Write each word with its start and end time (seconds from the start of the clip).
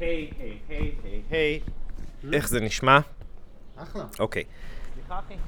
היי, 0.00 0.30
היי, 0.38 0.58
היי, 0.68 0.92
היי, 1.04 1.20
היי. 1.30 1.60
איך 2.32 2.48
זה 2.48 2.60
נשמע? 2.60 2.98
אחלה. 3.76 4.04
אוקיי. 4.18 4.44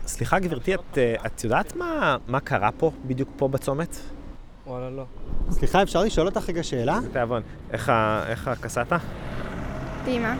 סליחה 0.06 0.38
גברתי, 0.38 0.74
את, 0.74 0.98
אה, 0.98 1.14
את 1.26 1.44
יודעת 1.44 1.76
מה, 1.76 2.16
מה 2.26 2.40
קרה 2.40 2.70
פה, 2.72 2.90
בדיוק 3.06 3.28
פה 3.36 3.48
בצומת? 3.48 3.96
וואלה 4.66 4.90
לא. 4.90 5.04
סליחה, 5.50 5.82
אפשר 5.82 6.02
לשאול 6.02 6.26
אותך 6.26 6.48
רגע 6.48 6.62
שאלה? 6.62 6.98
תיאבון, 7.12 7.42
איך, 7.70 7.88
הקסטה? 8.48 8.96
דימה. 10.04 10.36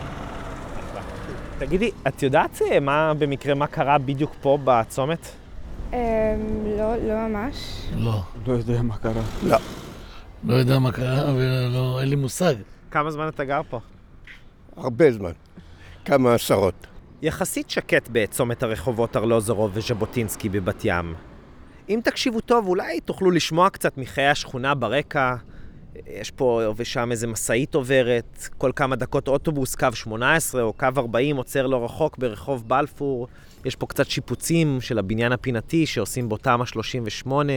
תגידי, 1.57 1.91
את 2.07 2.23
יודעת 2.23 2.61
אה, 2.61 2.79
מה 2.79 3.13
במקרה, 3.13 3.53
מה 3.53 3.67
קרה 3.67 3.97
בדיוק 3.97 4.35
פה 4.41 4.57
בצומת? 4.63 5.27
אמ, 5.93 5.97
לא, 6.77 6.95
לא 6.95 7.27
ממש. 7.27 7.85
לא, 7.97 8.21
לא 8.47 8.53
יודע 8.53 8.81
מה 8.81 8.97
קרה. 8.97 9.21
לא 10.43 10.53
יודע 10.53 10.79
מה 10.79 10.91
קרה 10.91 11.33
ולא, 11.35 12.01
אין 12.01 12.09
לי 12.09 12.15
מושג. 12.15 12.55
כמה 12.91 13.11
זמן 13.11 13.27
אתה 13.27 13.43
גר 13.43 13.61
פה? 13.69 13.79
הרבה 14.77 15.11
זמן, 15.11 15.31
כמה 16.05 16.33
עשרות. 16.33 16.87
יחסית 17.21 17.69
שקט 17.69 18.09
בצומת 18.11 18.63
הרחובות 18.63 19.15
ארלוזורוב 19.15 19.71
וז'בוטינסקי 19.73 20.49
בבת 20.49 20.81
ים. 20.83 21.13
אם 21.89 21.99
תקשיבו 22.03 22.41
טוב, 22.41 22.67
אולי 22.67 22.99
תוכלו 22.99 23.31
לשמוע 23.31 23.69
קצת 23.69 23.97
מחיי 23.97 24.27
השכונה 24.27 24.75
ברקע. 24.75 25.35
יש 26.07 26.31
פה 26.31 26.61
ושם 26.75 27.11
איזה 27.11 27.27
משאית 27.27 27.75
עוברת, 27.75 28.47
כל 28.57 28.71
כמה 28.75 28.95
דקות 28.95 29.27
אוטובוס, 29.27 29.75
קו 29.75 29.87
18 29.93 30.61
או 30.61 30.73
קו 30.73 30.87
40 30.97 31.35
עוצר 31.35 31.67
לא 31.67 31.85
רחוק 31.85 32.17
ברחוב 32.17 32.67
בלפור. 32.67 33.27
יש 33.65 33.75
פה 33.75 33.85
קצת 33.87 34.09
שיפוצים 34.09 34.81
של 34.81 34.99
הבניין 34.99 35.31
הפינתי 35.31 35.85
שעושים 35.85 36.29
בו 36.29 36.37
תמ"א 36.37 36.65
38. 36.65 37.53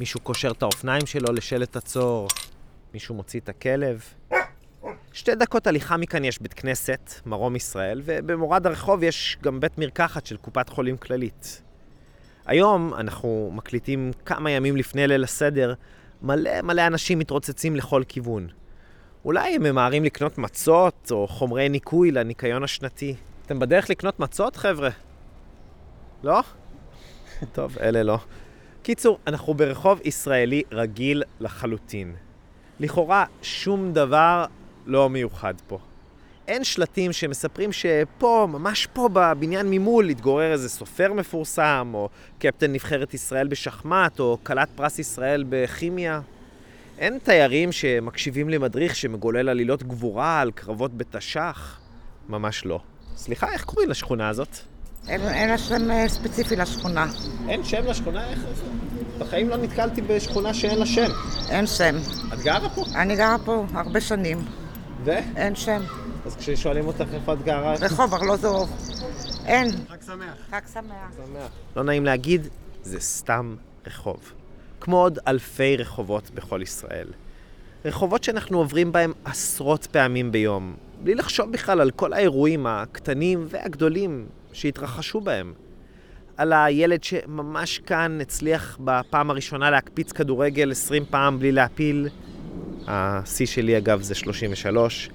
מישהו 0.00 0.20
קושר 0.20 0.50
את 0.50 0.62
האופניים 0.62 1.06
שלו 1.06 1.32
לשלט 1.32 1.76
עצור. 1.76 2.28
מישהו 2.94 3.14
מוציא 3.14 3.40
את 3.40 3.48
הכלב. 3.48 4.02
שתי 5.12 5.34
דקות 5.34 5.66
הליכה 5.66 5.96
מכאן 5.96 6.24
יש 6.24 6.42
בית 6.42 6.54
כנסת, 6.54 7.10
מרום 7.26 7.56
ישראל, 7.56 8.02
ובמורד 8.04 8.66
הרחוב 8.66 9.02
יש 9.02 9.36
גם 9.42 9.60
בית 9.60 9.78
מרקחת 9.78 10.26
של 10.26 10.36
קופת 10.36 10.68
חולים 10.68 10.96
כללית. 10.96 11.62
היום 12.46 12.94
אנחנו 12.94 13.50
מקליטים 13.54 14.10
כמה 14.24 14.50
ימים 14.50 14.76
לפני 14.76 15.06
ליל 15.06 15.24
הסדר, 15.24 15.74
מלא 16.22 16.62
מלא 16.62 16.86
אנשים 16.86 17.18
מתרוצצים 17.18 17.76
לכל 17.76 18.02
כיוון. 18.08 18.48
אולי 19.24 19.54
הם 19.54 19.62
ממהרים 19.62 20.04
לקנות 20.04 20.38
מצות 20.38 21.08
או 21.10 21.28
חומרי 21.28 21.68
ניקוי 21.68 22.10
לניקיון 22.10 22.64
השנתי. 22.64 23.14
אתם 23.46 23.58
בדרך 23.58 23.90
לקנות 23.90 24.20
מצות, 24.20 24.56
חבר'ה? 24.56 24.90
לא? 26.22 26.40
טוב, 27.54 27.78
אלה 27.78 28.02
לא. 28.02 28.18
קיצור, 28.82 29.18
אנחנו 29.26 29.54
ברחוב 29.54 30.00
ישראלי 30.04 30.62
רגיל 30.72 31.22
לחלוטין. 31.40 32.14
לכאורה, 32.80 33.24
שום 33.42 33.92
דבר 33.92 34.44
לא 34.86 35.10
מיוחד 35.10 35.54
פה. 35.66 35.78
אין 36.48 36.64
שלטים 36.64 37.12
שמספרים 37.12 37.70
שפה, 37.72 38.48
ממש 38.50 38.86
פה 38.86 39.08
בבניין 39.12 39.70
ממול, 39.70 40.08
התגורר 40.08 40.52
איזה 40.52 40.68
סופר 40.68 41.12
מפורסם, 41.12 41.90
או 41.94 42.08
קפטן 42.38 42.72
נבחרת 42.72 43.14
ישראל 43.14 43.48
בשחמט, 43.48 44.20
או 44.20 44.38
כלת 44.42 44.68
פרס 44.74 44.98
ישראל 44.98 45.44
בכימיה. 45.48 46.20
אין 46.98 47.18
תיירים 47.18 47.72
שמקשיבים 47.72 48.48
למדריך 48.48 48.96
שמגולל 48.96 49.48
עלילות 49.48 49.82
גבורה 49.82 50.40
על 50.40 50.50
קרבות 50.50 50.96
בתש"ח. 50.96 51.80
ממש 52.28 52.66
לא. 52.66 52.80
סליחה, 53.16 53.52
איך 53.52 53.64
קוראים 53.64 53.90
לשכונה 53.90 54.28
הזאת? 54.28 54.56
אין, 55.08 55.20
אין 55.20 55.48
לה 55.48 55.58
שם 55.58 55.90
אה, 55.90 56.08
ספציפי 56.08 56.56
לשכונה. 56.56 57.06
אין 57.48 57.64
שם 57.64 57.86
לשכונה? 57.86 58.30
איך 58.30 58.38
זה? 58.38 58.64
בחיים 59.18 59.48
לא 59.48 59.56
נתקלתי 59.56 60.02
בשכונה 60.02 60.54
שאין 60.54 60.78
לה 60.78 60.86
שם. 60.86 61.10
אין 61.50 61.66
שם. 61.66 61.94
את 62.32 62.38
גרה 62.38 62.68
פה? 62.68 62.84
אני 62.94 63.16
גרה 63.16 63.36
פה 63.44 63.66
הרבה 63.74 64.00
שנים. 64.00 64.61
ו? 65.04 65.10
אין 65.36 65.54
שם. 65.54 65.82
אז 66.26 66.36
כששואלים 66.36 66.86
אותך 66.86 67.06
איפה 67.14 67.32
את 67.32 67.42
גרה, 67.42 67.74
רחוב 67.74 68.14
ארלוזורוב. 68.14 68.70
אין. 69.46 69.68
חג 69.88 70.02
שמח. 70.06 70.34
חג 70.50 70.60
שמח. 70.74 71.50
לא 71.76 71.82
נעים 71.82 72.04
להגיד, 72.04 72.48
זה 72.82 73.00
סתם 73.00 73.56
רחוב. 73.86 74.32
כמו 74.80 75.02
עוד 75.02 75.18
אלפי 75.26 75.76
רחובות 75.76 76.30
בכל 76.30 76.62
ישראל. 76.62 77.08
רחובות 77.84 78.24
שאנחנו 78.24 78.58
עוברים 78.58 78.92
בהם 78.92 79.12
עשרות 79.24 79.86
פעמים 79.86 80.32
ביום, 80.32 80.74
בלי 81.02 81.14
לחשוב 81.14 81.52
בכלל 81.52 81.80
על 81.80 81.90
כל 81.90 82.12
האירועים 82.12 82.66
הקטנים 82.66 83.46
והגדולים 83.50 84.26
שהתרחשו 84.52 85.20
בהם. 85.20 85.52
על 86.36 86.52
הילד 86.52 87.04
שממש 87.04 87.78
כאן 87.78 88.18
הצליח 88.20 88.78
בפעם 88.84 89.30
הראשונה 89.30 89.70
להקפיץ 89.70 90.12
כדורגל 90.12 90.70
20 90.70 91.04
פעם 91.10 91.38
בלי 91.38 91.52
להפיל, 91.52 92.08
השיא 92.86 93.46
שלי 93.46 93.78
אגב 93.78 94.02
זה 94.02 94.14
33, 94.14 95.10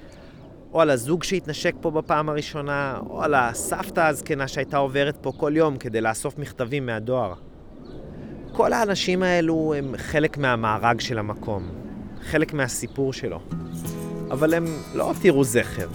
או 0.74 0.82
על 0.82 0.90
הזוג 0.90 1.24
שהתנשק 1.24 1.76
פה 1.82 1.92
בפעם 1.92 2.30
הראשונה, 2.30 3.00
או 3.10 3.24
על 3.24 3.34
הסבתא 3.34 4.00
הזקנה 4.00 4.48
שהייתה 4.48 4.78
עוברת 4.78 5.18
פה 5.22 5.32
כל 5.38 5.52
יום 5.56 5.78
כדי 5.78 6.02
לאסוף 6.02 6.38
מכתבים 6.38 6.86
מהדואר. 6.86 7.34
כל 8.52 8.74
האנשים 8.74 9.24
האלו 9.24 9.74
הם 9.78 9.94
חלק 9.98 10.38
מהמארג 10.38 11.00
של 11.00 11.20
המקום, 11.20 11.70
חלק 12.22 12.54
מהסיפור 12.54 13.14
שלו. 13.14 13.40
אבל 14.32 14.54
הם 14.54 14.66
לא 14.96 15.04
הותירו 15.04 15.44
זכר, 15.44 15.88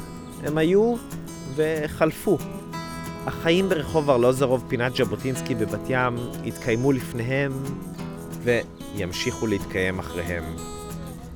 הם 0.45 0.59
היו 0.59 0.95
וחלפו. 1.57 2.39
החיים 3.27 3.69
ברחוב 3.69 4.11
ארלוזרוב 4.11 4.65
פינת 4.69 4.97
ז'בוטינסקי 4.97 5.55
בבת 5.55 5.81
ים 5.89 6.17
התקיימו 6.47 6.93
לפניהם 6.93 7.53
וימשיכו 8.43 9.47
להתקיים 9.47 9.99
אחריהם. 9.99 10.45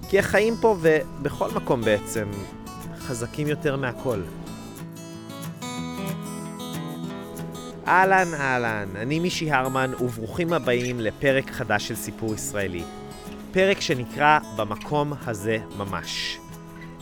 כי 0.09 0.19
החיים 0.19 0.55
פה 0.61 0.77
ובכל 0.81 1.51
מקום 1.55 1.81
בעצם 1.81 2.29
חזקים 2.99 3.47
יותר 3.47 3.77
מהכל. 3.77 4.23
אהלן 7.87 8.35
אהלן, 8.35 8.89
אני 8.97 9.19
מישי 9.19 9.51
הרמן 9.51 9.91
וברוכים 10.01 10.53
הבאים 10.53 11.01
לפרק 11.01 11.51
חדש 11.51 11.89
של 11.89 11.95
סיפור 11.95 12.35
ישראלי. 12.35 12.83
פרק 13.53 13.81
שנקרא 13.81 14.39
במקום 14.57 15.13
הזה 15.27 15.59
ממש. 15.77 16.39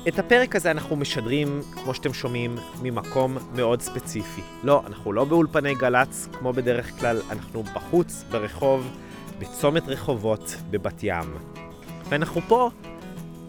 את 0.09 0.19
הפרק 0.19 0.56
הזה 0.56 0.71
אנחנו 0.71 0.97
משדרים, 0.97 1.60
כמו 1.72 1.94
שאתם 1.94 2.12
שומעים, 2.12 2.56
ממקום 2.82 3.36
מאוד 3.54 3.81
ספציפי. 3.82 4.42
לא, 4.62 4.82
אנחנו 4.86 5.12
לא 5.12 5.25
באולפני 5.25 5.75
גל"צ, 5.75 6.28
כמו 6.38 6.53
בדרך 6.53 7.00
כלל, 7.00 7.22
אנחנו 7.31 7.62
בחוץ, 7.62 8.25
ברחוב, 8.31 8.91
בצומת 9.38 9.88
רחובות, 9.88 10.56
בבת 10.71 11.00
ים. 11.03 11.34
ואנחנו 12.09 12.41
פה 12.48 12.71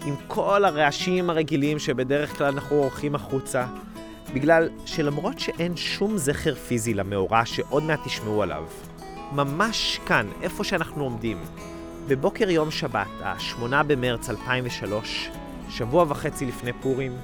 עם 0.05 0.15
כל 0.27 0.65
הרעשים 0.65 1.29
הרגילים 1.29 1.79
שבדרך 1.79 2.37
כלל 2.37 2.47
אנחנו 2.47 2.75
עורכים 2.75 3.15
החוצה, 3.15 3.65
בגלל 4.33 4.69
שלמרות 4.85 5.39
שאין 5.39 5.77
שום 5.77 6.17
זכר 6.17 6.55
פיזי 6.55 6.93
למאורע 6.93 7.45
שעוד 7.45 7.83
מעט 7.83 7.99
תשמעו 8.05 8.43
עליו, 8.43 8.63
ממש 9.31 9.99
כאן, 10.05 10.27
איפה 10.41 10.63
שאנחנו 10.63 11.03
עומדים, 11.03 11.37
בבוקר 12.07 12.49
יום 12.49 12.71
שבת, 12.71 13.07
ה-8 13.23 13.83
במרץ 13.87 14.29
2003, 14.29 15.29
שבוע 15.69 16.05
וחצי 16.07 16.45
לפני 16.45 16.73
פורים, 16.73 17.17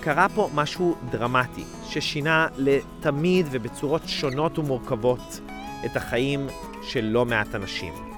קרה 0.00 0.26
פה 0.34 0.50
משהו 0.54 0.96
דרמטי, 1.10 1.64
ששינה 1.88 2.46
לתמיד 2.56 3.46
ובצורות 3.50 4.02
שונות 4.06 4.58
ומורכבות 4.58 5.40
את 5.84 5.96
החיים 5.96 6.46
של 6.82 7.04
לא 7.04 7.24
מעט 7.24 7.54
אנשים. 7.54 8.09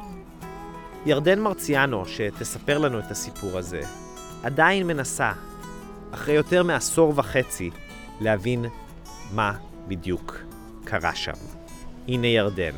ירדן 1.07 1.41
מרציאנו, 1.41 2.07
שתספר 2.07 2.79
לנו 2.79 2.99
את 2.99 3.11
הסיפור 3.11 3.59
הזה, 3.59 3.81
עדיין 4.45 4.87
מנסה, 4.87 5.31
אחרי 6.15 6.35
יותר 6.35 6.63
מעשור 6.63 7.13
וחצי, 7.19 7.71
להבין 8.21 8.61
מה 9.37 9.53
בדיוק 9.89 10.37
קרה 10.85 11.15
שם. 11.15 11.39
הנה 12.09 12.27
ירדן. 12.27 12.77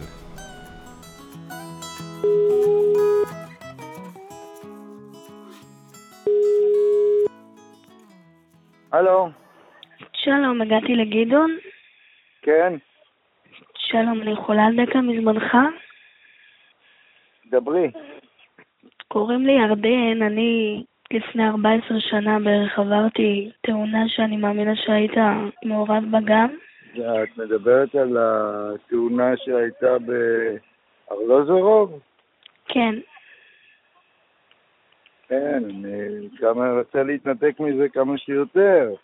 הלו, 8.92 9.28
שלום, 10.12 10.62
הגעתי 10.62 10.94
לגדעון. 10.94 11.56
כן, 12.42 12.72
שלום, 13.76 14.22
אני 14.22 14.32
יכולה 14.32 14.62
על 14.66 14.86
דקה 14.86 15.00
מזמנך? 15.00 15.56
דברי. 17.50 17.90
קוראים 19.14 19.46
לי 19.46 19.52
ירדן, 19.52 20.22
אני 20.22 20.84
לפני 21.10 21.48
14 21.48 22.00
שנה 22.00 22.38
בערך 22.38 22.78
עברתי 22.78 23.50
תאונה 23.60 24.08
שאני 24.08 24.36
מאמינה 24.36 24.76
שהיית 24.76 25.14
מעורב 25.64 26.04
בה 26.10 26.18
גם. 26.24 26.48
את 26.92 27.38
מדברת 27.38 27.94
על 27.94 28.16
התאונה 28.20 29.36
שהייתה 29.36 29.96
בארלוזורוב? 31.08 32.00
כן, 32.68 32.94
כן, 35.28 35.62
אני 35.64 36.28
כמה 36.38 36.72
רוצה 36.78 37.02
להתנתק 37.02 37.60
מזה 37.60 37.88
כמה 37.88 38.18
שיותר. 38.18 38.94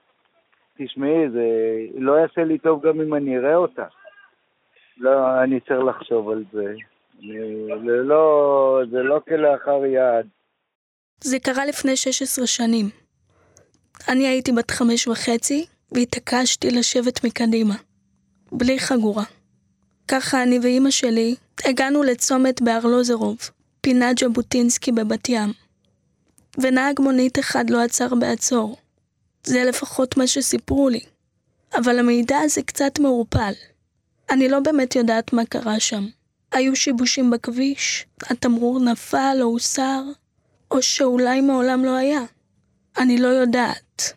תשמעי, 0.78 1.30
זה 1.30 1.46
לא 1.94 2.12
יעשה 2.12 2.44
לי 2.44 2.58
טוב 2.58 2.86
גם 2.86 3.00
אם 3.00 3.14
אני 3.14 3.38
אראה 3.38 3.56
אותה. 3.56 3.86
לא, 4.98 5.42
אני 5.42 5.60
צריך 5.60 5.84
לחשוב 5.84 6.30
על 6.30 6.44
זה. 6.52 6.74
זה 7.84 7.96
לא, 8.04 8.80
זה 8.90 8.98
לא 8.98 9.20
כלאחר 9.28 9.84
יד. 9.86 10.26
זה 11.20 11.38
קרה 11.38 11.66
לפני 11.66 11.96
16 11.96 12.46
שנים. 12.46 12.90
אני 14.08 14.28
הייתי 14.28 14.52
בת 14.52 14.70
חמש 14.70 15.08
וחצי, 15.08 15.66
והתעקשתי 15.92 16.70
לשבת 16.70 17.24
מקדימה. 17.24 17.74
בלי 18.52 18.78
חגורה. 18.78 19.24
ככה 20.08 20.42
אני 20.42 20.58
ואימא 20.62 20.90
שלי 20.90 21.34
הגענו 21.64 22.02
לצומת 22.02 22.62
בארלוזרוב, 22.62 23.38
פינת 23.80 24.18
ז'בוטינסקי 24.18 24.92
בבת 24.92 25.28
ים. 25.28 25.52
ונהג 26.58 27.00
מונית 27.00 27.38
אחד 27.38 27.70
לא 27.70 27.82
עצר 27.82 28.14
בעצור. 28.14 28.76
זה 29.44 29.64
לפחות 29.64 30.16
מה 30.16 30.26
שסיפרו 30.26 30.88
לי. 30.88 31.00
אבל 31.74 31.98
המידע 31.98 32.38
הזה 32.38 32.62
קצת 32.62 32.98
מעורפל. 32.98 33.52
אני 34.30 34.48
לא 34.48 34.60
באמת 34.60 34.96
יודעת 34.96 35.32
מה 35.32 35.44
קרה 35.44 35.80
שם. 35.80 36.06
היו 36.52 36.76
שיבושים 36.76 37.30
בכביש, 37.30 38.06
התמרור 38.22 38.80
נפל 38.80 39.36
או 39.40 39.46
הוסר, 39.46 40.02
או 40.70 40.82
שאולי 40.82 41.40
מעולם 41.40 41.84
לא 41.84 41.96
היה. 41.96 42.20
אני 42.98 43.18
לא 43.18 43.28
יודעת. 43.28 44.12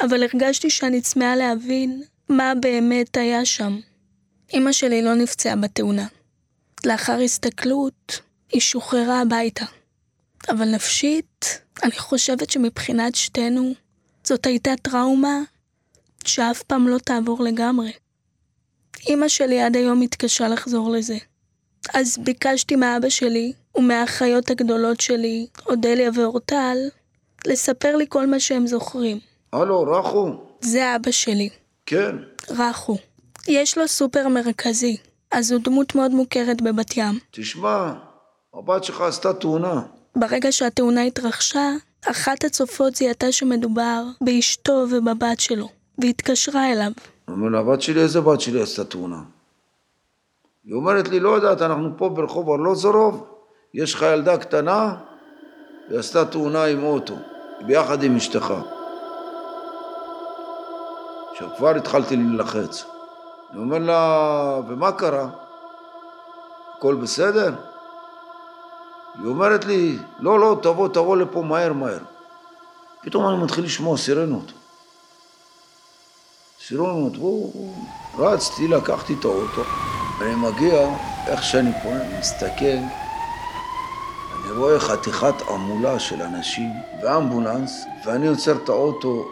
אבל 0.00 0.22
הרגשתי 0.22 0.70
שאני 0.70 1.00
צמאה 1.00 1.36
להבין 1.36 2.02
מה 2.28 2.52
באמת 2.60 3.16
היה 3.16 3.44
שם. 3.44 3.80
אמא 4.54 4.72
שלי 4.72 5.02
לא 5.02 5.14
נפצעה 5.14 5.56
בתאונה. 5.56 6.06
לאחר 6.86 7.18
הסתכלות, 7.20 8.20
היא 8.52 8.60
שוחררה 8.60 9.20
הביתה. 9.20 9.64
אבל 10.48 10.74
נפשית, 10.74 11.60
אני 11.82 11.98
חושבת 11.98 12.50
שמבחינת 12.50 13.14
שתינו, 13.14 13.74
זאת 14.24 14.46
הייתה 14.46 14.70
טראומה 14.82 15.38
שאף 16.24 16.62
פעם 16.62 16.88
לא 16.88 16.98
תעבור 16.98 17.44
לגמרי. 17.44 17.92
אמא 19.08 19.28
שלי 19.28 19.62
עד 19.62 19.76
היום 19.76 20.00
מתקשה 20.00 20.48
לחזור 20.48 20.90
לזה. 20.90 21.16
אז 21.94 22.18
ביקשתי 22.18 22.76
מאבא 22.76 23.08
שלי 23.08 23.52
ומהאחיות 23.76 24.50
הגדולות 24.50 25.00
שלי, 25.00 25.46
אודליה 25.66 26.10
ואורטל, 26.14 26.76
לספר 27.46 27.96
לי 27.96 28.06
כל 28.08 28.26
מה 28.26 28.40
שהם 28.40 28.66
זוכרים. 28.66 29.18
הלו, 29.52 29.82
רחו? 29.82 30.32
זה 30.60 30.96
אבא 30.96 31.10
שלי, 31.10 31.48
כן. 31.86 32.16
רחו. 32.50 32.96
יש 33.48 33.78
לו 33.78 33.88
סופר 33.88 34.28
מרכזי, 34.28 34.96
אז 35.32 35.52
הוא 35.52 35.60
דמות 35.64 35.94
מאוד 35.94 36.10
מוכרת 36.10 36.62
בבת 36.62 36.96
ים. 36.96 37.18
תשמע, 37.30 37.92
הבת 38.54 38.84
שלך 38.84 39.00
עשתה 39.00 39.32
תאונה. 39.32 39.82
ברגע 40.16 40.52
שהתאונה 40.52 41.02
התרחשה, 41.02 41.70
אחת 42.06 42.44
הצופות 42.44 42.94
זיהתה 42.96 43.32
שמדובר 43.32 44.04
באשתו 44.20 44.86
ובבת 44.90 45.40
שלו, 45.40 45.68
והתקשרה 45.98 46.72
אליו. 46.72 46.92
אומר 47.28 47.48
לה, 47.48 47.58
הבת 47.58 47.82
שלי, 47.82 48.00
איזה 48.00 48.20
בת 48.20 48.40
שלי 48.40 48.62
עשתה 48.62 48.84
תאונה? 48.84 49.20
היא 50.68 50.74
אומרת 50.74 51.08
לי, 51.08 51.20
לא 51.20 51.28
יודעת, 51.28 51.62
אנחנו 51.62 51.90
פה 51.96 52.08
ברחוב 52.08 52.50
ארלוזורוב, 52.50 53.26
יש 53.74 53.94
לך 53.94 54.02
ילדה 54.02 54.38
קטנה, 54.38 54.94
היא 55.88 55.98
עשתה 55.98 56.24
תאונה 56.24 56.64
עם 56.64 56.84
אוטו, 56.84 57.14
ביחד 57.66 58.02
עם 58.02 58.16
אשתך. 58.16 58.54
עכשיו 61.32 61.48
כבר 61.56 61.76
התחלתי 61.76 62.16
להילחץ. 62.16 62.84
אני 63.50 63.60
אומר 63.60 63.78
לה, 63.78 64.60
ומה 64.68 64.92
קרה? 64.92 65.28
הכל 66.76 66.94
בסדר? 66.94 67.54
היא 69.14 69.26
אומרת 69.26 69.64
לי, 69.64 69.98
לא, 70.20 70.40
לא, 70.40 70.56
תבוא, 70.62 70.88
תבוא 70.88 71.16
לפה 71.16 71.42
מהר, 71.42 71.72
מהר. 71.72 71.98
פתאום 73.02 73.28
אני 73.28 73.44
מתחיל 73.44 73.64
לשמוע 73.64 73.96
סירנות. 73.96 74.52
סירנות, 76.66 77.16
והוא... 77.16 77.74
רצתי, 78.18 78.68
לקחתי 78.68 79.14
את 79.20 79.24
האוטו, 79.24 79.62
ואני 80.18 80.34
מגיע, 80.34 80.88
איך 81.26 81.42
שאני 81.42 81.70
פה 81.82 81.92
מסתכל, 82.18 82.78
אני 84.34 84.50
רואה 84.56 84.80
חתיכת 84.80 85.34
עמולה 85.50 85.98
של 85.98 86.22
אנשים 86.22 86.70
ואמבולנס, 87.02 87.84
ואני 88.04 88.26
עוצר 88.26 88.56
את 88.56 88.68
האוטו 88.68 89.28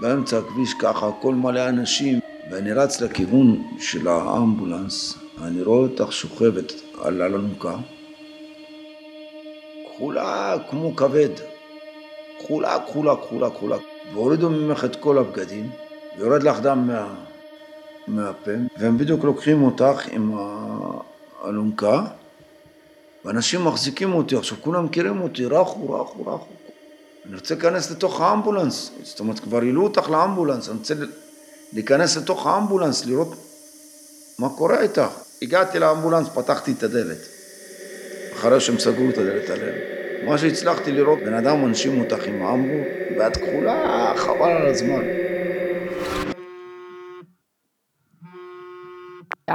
באמצע 0.00 0.38
הכביש 0.38 0.74
ככה, 0.74 1.08
הכל 1.08 1.34
מלא 1.34 1.68
אנשים, 1.68 2.20
ואני 2.50 2.72
רץ 2.72 3.00
לכיוון 3.00 3.62
של 3.78 4.08
האמבולנס, 4.08 5.18
אני 5.42 5.62
רואה 5.62 5.78
אותך 5.78 6.12
שוכבת 6.12 6.72
על 7.02 7.22
אלונקה, 7.22 7.76
כחולה 9.86 10.54
כמו 10.70 10.96
כבד, 10.96 11.30
כחולה, 12.38 12.78
כחולה, 12.80 13.16
כחולה, 13.16 13.50
כחולה, 13.50 13.76
והורידו 14.12 14.50
ממך 14.50 14.84
את 14.84 14.96
כל 14.96 15.18
הבגדים, 15.18 15.70
ויורד 16.18 16.42
לך 16.42 16.60
דם 16.60 16.86
מה, 16.86 17.14
מהפה, 18.06 18.50
והם 18.78 18.98
בדיוק 18.98 19.24
לוקחים 19.24 19.62
אותך 19.62 20.08
עם 20.10 20.32
האלונקה, 21.42 22.04
ואנשים 23.24 23.64
מחזיקים 23.64 24.14
אותי, 24.14 24.36
עכשיו 24.36 24.58
כולם 24.60 24.84
מכירים 24.84 25.20
אותי, 25.20 25.44
רחו, 25.44 25.90
רחו, 25.90 26.26
רחו. 26.26 26.46
אני 27.26 27.34
רוצה 27.34 27.54
להיכנס 27.54 27.90
לתוך 27.90 28.20
האמבולנס, 28.20 28.90
זאת 29.02 29.20
אומרת, 29.20 29.38
כבר 29.38 29.58
העלו 29.58 29.82
אותך 29.82 30.10
לאמבולנס, 30.10 30.68
אני 30.68 30.78
רוצה 30.78 30.94
להיכנס 31.72 32.16
לתוך 32.16 32.46
האמבולנס, 32.46 33.06
לראות 33.06 33.34
מה 34.38 34.48
קורה 34.48 34.80
איתך. 34.80 35.08
הגעתי 35.42 35.78
לאמבולנס, 35.78 36.28
פתחתי 36.34 36.72
את 36.72 36.82
הדלת, 36.82 37.18
אחרי 38.32 38.60
שהם 38.60 38.78
סגרו 38.78 39.08
את 39.08 39.18
הדלת 39.18 39.50
עליהם. 39.50 39.74
מה 40.24 40.38
שהצלחתי 40.38 40.92
לראות, 40.92 41.18
בן 41.18 41.34
אדם 41.34 41.62
מנשים 41.62 42.00
אותך 42.00 42.24
עם 42.26 42.42
האמבו, 42.42 42.84
ואת 43.18 43.36
כחולה, 43.36 44.12
חבל 44.16 44.50
על 44.50 44.66
הזמן. 44.66 45.21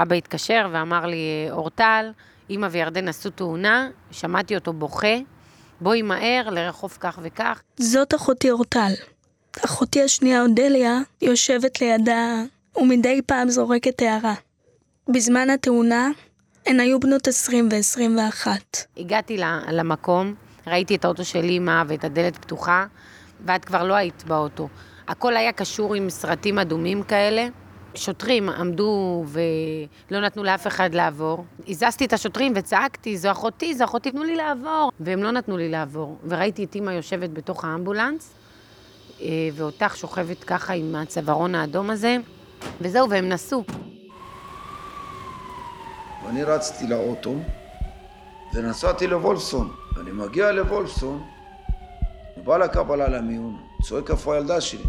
אבא 0.02 0.16
התקשר 0.16 0.68
ואמר 0.72 1.06
לי, 1.06 1.48
אורטל, 1.52 2.12
אמא 2.50 2.68
וירדן 2.72 3.08
עשו 3.08 3.30
תאונה, 3.30 3.90
שמעתי 4.12 4.56
אותו 4.56 4.74
בוכה, 4.74 5.18
בואי 5.82 6.02
מהר 6.02 6.50
לרחוב 6.50 6.98
כך 7.00 7.20
וכך. 7.22 7.62
זאת 7.80 8.16
אחותי 8.16 8.52
אורטל. 8.52 8.92
אחותי 9.66 10.04
השנייה 10.04 10.42
אודליה 10.42 11.00
יושבת 11.22 11.82
לידה 11.82 12.44
ומדי 12.78 13.22
פעם 13.26 13.50
זורקת 13.50 14.02
הערה. 14.02 14.34
בזמן 15.10 15.50
התאונה 15.50 16.10
הן 16.66 16.80
היו 16.80 17.00
בנות 17.00 17.28
20 17.28 17.70
ו-21. 17.72 18.48
הגעתי 18.98 19.38
למקום, 19.72 20.34
ראיתי 20.68 20.96
את 20.96 21.06
האוטו 21.06 21.26
של 21.26 21.44
אמא 21.44 21.84
ואת 21.88 22.04
הדלת 22.04 22.38
פתוחה, 22.38 22.86
ואת 23.46 23.66
כבר 23.66 23.84
לא 23.84 23.94
היית 23.94 24.24
באוטו. 24.28 24.68
הכל 25.08 25.38
היה 25.38 25.52
קשור 25.52 25.96
עם 25.96 26.10
סרטים 26.10 26.60
אדומים 26.60 27.04
כאלה. 27.04 27.48
שוטרים 27.98 28.50
עמדו 28.50 29.24
ולא 29.28 30.22
נתנו 30.22 30.44
לאף 30.44 30.68
אחד 30.68 30.94
לעבור. 30.94 31.46
הזזתי 31.68 32.06
את 32.06 32.14
השוטרים 32.14 32.54
וצעקתי, 32.56 33.18
זו 33.18 33.32
אחותי, 33.32 33.74
זו 33.74 33.84
אחותי, 33.84 34.12
תנו 34.12 34.24
לי 34.24 34.36
לעבור. 34.36 34.92
והם 35.00 35.24
לא 35.24 35.32
נתנו 35.32 35.58
לי 35.58 35.70
לעבור. 35.70 36.18
וראיתי 36.28 36.64
את 36.64 36.76
אימא 36.76 36.92
יושבת 36.92 37.30
בתוך 37.30 37.66
האמבולנס, 37.66 38.34
אה, 39.22 39.28
ואותך 39.54 39.98
שוכבת 39.98 40.44
ככה 40.44 40.74
עם 40.74 40.96
הצווארון 40.96 41.56
האדום 41.56 41.90
הזה, 41.90 42.18
וזהו, 42.82 43.10
והם 43.10 43.30
נסעו. 43.30 43.64
ואני 46.26 46.44
רצתי 46.44 46.88
לאוטו, 46.88 47.36
ונסעתי 48.54 49.08
לוולפסון. 49.08 49.72
אני 50.02 50.12
מגיע 50.12 50.52
לוולפסון, 50.52 51.24
אני 52.36 52.46
בא 52.46 52.58
לקבלה 52.58 53.08
למיון, 53.08 53.58
צועק 53.84 54.12
איפה 54.12 54.36
הילדה 54.36 54.62
שלי. 54.62 54.84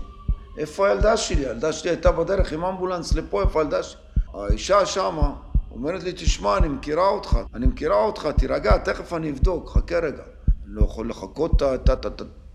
איפה 0.57 0.89
הילדה 0.89 1.17
שלי? 1.17 1.47
הילדה 1.47 1.73
שלי 1.73 1.91
הייתה 1.91 2.13
בדרך 2.13 2.53
עם 2.53 2.65
אמבולנס 2.65 3.15
לפה, 3.15 3.43
איפה 3.43 3.61
הילדה 3.61 3.83
שלי? 3.83 4.01
האישה 4.35 4.87
שמה 4.87 5.35
אומרת 5.71 6.03
לי, 6.03 6.13
תשמע, 6.13 6.57
אני 6.57 6.69
מכירה 6.69 7.09
אותך, 7.09 7.39
אני 7.55 7.67
מכירה 7.67 8.05
אותך, 8.05 8.29
תירגע, 8.39 8.79
תכף 8.79 9.13
אני 9.13 9.31
אבדוק, 9.31 9.69
חכה 9.71 9.99
רגע. 9.99 10.23
אני 10.49 10.75
לא 10.75 10.83
יכול 10.85 11.11
לחכות 11.11 11.63
את 11.63 12.07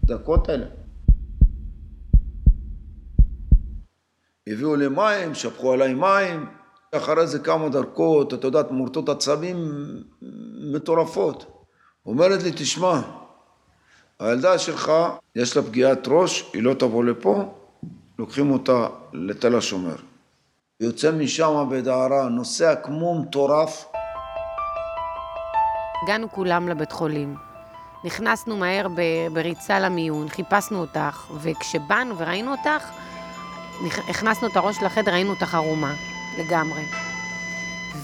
הדקות 0.04 0.50
האלה. 0.50 0.66
הביאו 4.48 4.76
לי 4.76 4.88
מים, 4.88 5.36
שפכו 5.36 5.74
עליי 5.74 5.94
מים, 5.94 6.46
אחרי 6.92 7.28
זה 7.28 7.40
כמה 7.40 7.70
דרכות, 7.70 8.34
את 8.34 8.44
יודעת, 8.44 8.72
מורטות 8.72 9.10
עצבים 9.10 9.58
מטורפות. 10.74 11.66
אומרת 12.06 12.44
לי, 12.44 12.52
תשמע, 12.56 13.02
הילדה 14.20 14.58
שלך, 14.58 14.92
יש 15.36 15.58
לה 15.58 15.64
פגיעת 15.64 16.08
ראש, 16.08 16.52
היא 16.54 16.64
לא 16.64 16.74
תבוא 16.74 17.04
לפה, 17.04 17.54
לוקחים 18.20 18.52
אותה 18.52 18.88
לתל 19.14 19.56
השומר. 19.56 19.96
יוצא 20.80 21.12
משם 21.12 21.68
בדהרה, 21.72 22.30
נוסע 22.30 22.76
כמו 22.76 23.22
מטורף. 23.22 23.86
הגענו 26.04 26.32
כולם 26.32 26.70
לבית 26.70 26.92
חולים. 26.92 27.36
נכנסנו 28.04 28.58
מהר 28.58 28.88
בריצה 29.34 29.80
למיון, 29.80 30.30
חיפשנו 30.30 30.82
אותך, 30.82 31.32
וכשבאנו 31.42 32.18
וראינו 32.18 32.52
אותך, 32.52 32.90
הכנסנו 34.10 34.48
את 34.48 34.56
הראש 34.56 34.84
לחדר, 34.84 35.12
ראינו 35.12 35.30
אותך 35.30 35.56
ערומה, 35.56 35.94
לגמרי. 36.40 36.82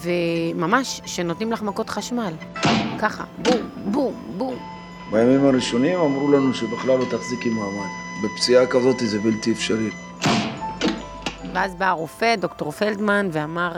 וממש, 0.01 1.01
שנותנים 1.05 1.51
לך 1.51 1.61
מכות 1.61 1.89
חשמל. 1.89 2.33
ככה, 2.99 3.23
בום, 3.37 3.69
בום, 3.91 4.13
בום. 4.37 4.55
בימים 5.11 5.45
הראשונים 5.45 5.99
אמרו 5.99 6.31
לנו 6.31 6.53
שבכלל 6.53 6.99
לא 6.99 7.05
תחזיקי 7.11 7.49
מעמד. 7.49 8.08
בפציעה 8.23 8.67
כזאת 8.67 8.99
זה 8.99 9.19
בלתי 9.19 9.51
אפשרי. 9.51 9.89
ואז 11.53 11.75
בא 11.75 11.85
הרופא, 11.85 12.35
דוקטור 12.35 12.71
פלדמן, 12.71 13.29
ואמר, 13.31 13.71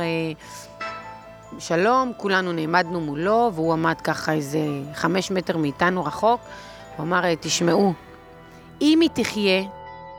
שלום, 1.60 2.12
כולנו 2.18 2.52
נעמדנו 2.52 3.02
מולו, 3.02 3.52
והוא 3.54 3.74
עמד 3.74 4.02
ככה 4.04 4.34
איזה 4.34 4.60
חמש 4.94 5.32
מטר 5.32 5.58
מאיתנו 5.58 6.06
רחוק. 6.06 6.42
הוא 6.98 7.06
אמר, 7.06 7.36
תשמעו, 7.36 7.94
אם 8.82 9.00
היא 9.02 9.10
תחיה, 9.14 9.62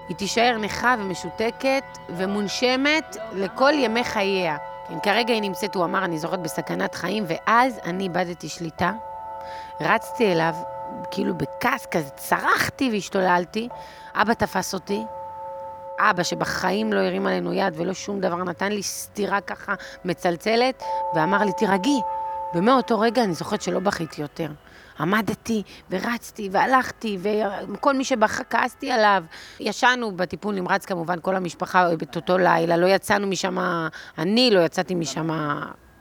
היא 0.08 0.16
תישאר 0.16 0.56
נכה 0.60 0.94
ומשותקת 0.98 1.84
ומונשמת 2.16 3.16
לכל 3.32 3.72
ימי 3.74 4.04
חייה. 4.04 4.56
כן, 4.88 4.98
כרגע 5.02 5.34
היא 5.34 5.42
נמצאת, 5.42 5.74
הוא 5.74 5.84
אמר, 5.84 6.04
אני 6.04 6.18
זוכרת 6.18 6.40
בסכנת 6.40 6.94
חיים, 6.94 7.24
ואז 7.26 7.80
אני 7.84 8.04
איבדתי 8.04 8.48
שליטה. 8.48 8.92
רצתי 9.80 10.32
אליו, 10.32 10.54
כאילו 11.12 11.34
בכעס 11.34 11.86
כזה, 11.90 12.08
צרחתי 12.08 12.90
והשתוללתי. 12.92 13.68
אבא 14.14 14.34
תפס 14.34 14.74
אותי, 14.74 15.02
אבא 15.98 16.22
שבחיים 16.22 16.92
לא 16.92 17.00
הרים 17.00 17.26
עלינו 17.26 17.52
יד 17.52 17.74
ולא 17.76 17.94
שום 17.94 18.20
דבר, 18.20 18.36
נתן 18.36 18.72
לי 18.72 18.82
סטירה 18.82 19.40
ככה 19.40 19.74
מצלצלת, 20.04 20.82
ואמר 21.14 21.38
לי, 21.44 21.52
תירגעי. 21.52 22.00
ומאותו 22.54 23.00
רגע 23.00 23.24
אני 23.24 23.34
זוכרת 23.34 23.62
שלא 23.62 23.80
בכיתי 23.80 24.22
יותר. 24.22 24.48
עמדתי 25.00 25.62
ורצתי 25.90 26.48
והלכתי, 26.52 27.18
וכל 27.72 27.94
מי 27.94 28.04
שבכה 28.04 28.44
כעסתי 28.44 28.90
עליו. 28.90 29.24
ישנו 29.60 30.16
בטיפול 30.16 30.54
נמרץ 30.54 30.86
כמובן, 30.86 31.18
כל 31.22 31.36
המשפחה 31.36 31.92
את 31.92 32.16
אותו 32.16 32.38
לילה, 32.38 32.76
לא 32.76 32.86
יצאנו 32.86 33.26
משם, 33.26 33.58
אני 34.18 34.50
לא 34.50 34.60
יצאתי 34.60 34.94
משם 34.94 35.30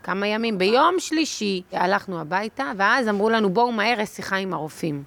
כמה 0.03 0.27
ימים. 0.27 0.58
ביום 0.58 0.96
שלישי 1.00 1.62
הלכנו 1.72 2.22
הביתה, 2.22 2.72
ואז 2.77 3.08
אמרו 3.08 3.29
לנו, 3.29 3.50
בואו 3.50 3.72
מהר, 3.72 4.00
יש 4.00 4.10
שיחה 4.10 4.36
עם 4.36 4.53
הרופאים. 4.53 5.03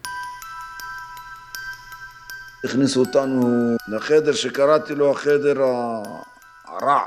הכניסו 2.65 3.01
אותנו 3.01 3.41
לחדר 3.89 4.33
שקראתי 4.33 4.95
לו 4.95 5.11
החדר 5.11 5.63
הרע, 6.65 7.03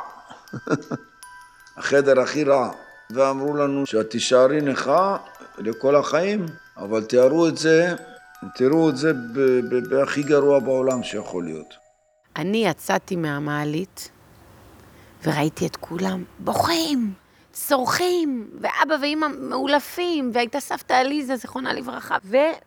החדר 1.77 2.20
הכי 2.20 2.44
רע, 2.44 2.72
ואמרו 3.10 3.58
לנו 3.58 3.86
שאת 3.86 4.10
תישארי 4.10 4.62
נכה 4.62 5.17
לכל 5.58 5.96
החיים, 5.96 6.46
אבל 6.77 7.03
תיארו 7.03 7.48
את 7.48 7.58
זה, 7.58 7.96
תראו 8.56 8.89
את 8.89 8.98
זה 8.98 9.12
בהכי 9.89 10.24
גרוע 10.24 10.60
בעולם 10.60 11.03
שיכול 11.03 11.44
להיות. 11.44 11.74
אני 12.36 12.65
יצאתי 12.65 13.15
מהמעלית 13.15 14.10
וראיתי 15.24 15.67
את 15.67 15.75
כולם 15.75 16.24
בוכים, 16.39 17.13
צורכים, 17.66 18.50
ואבא 18.62 18.96
ואימא 19.02 19.28
מאולפים, 19.40 20.32
והייתה 20.34 20.60
סבתא 20.60 20.94
עליזה, 20.94 21.36
זיכרונה 21.36 21.74
לברכה. 21.74 22.18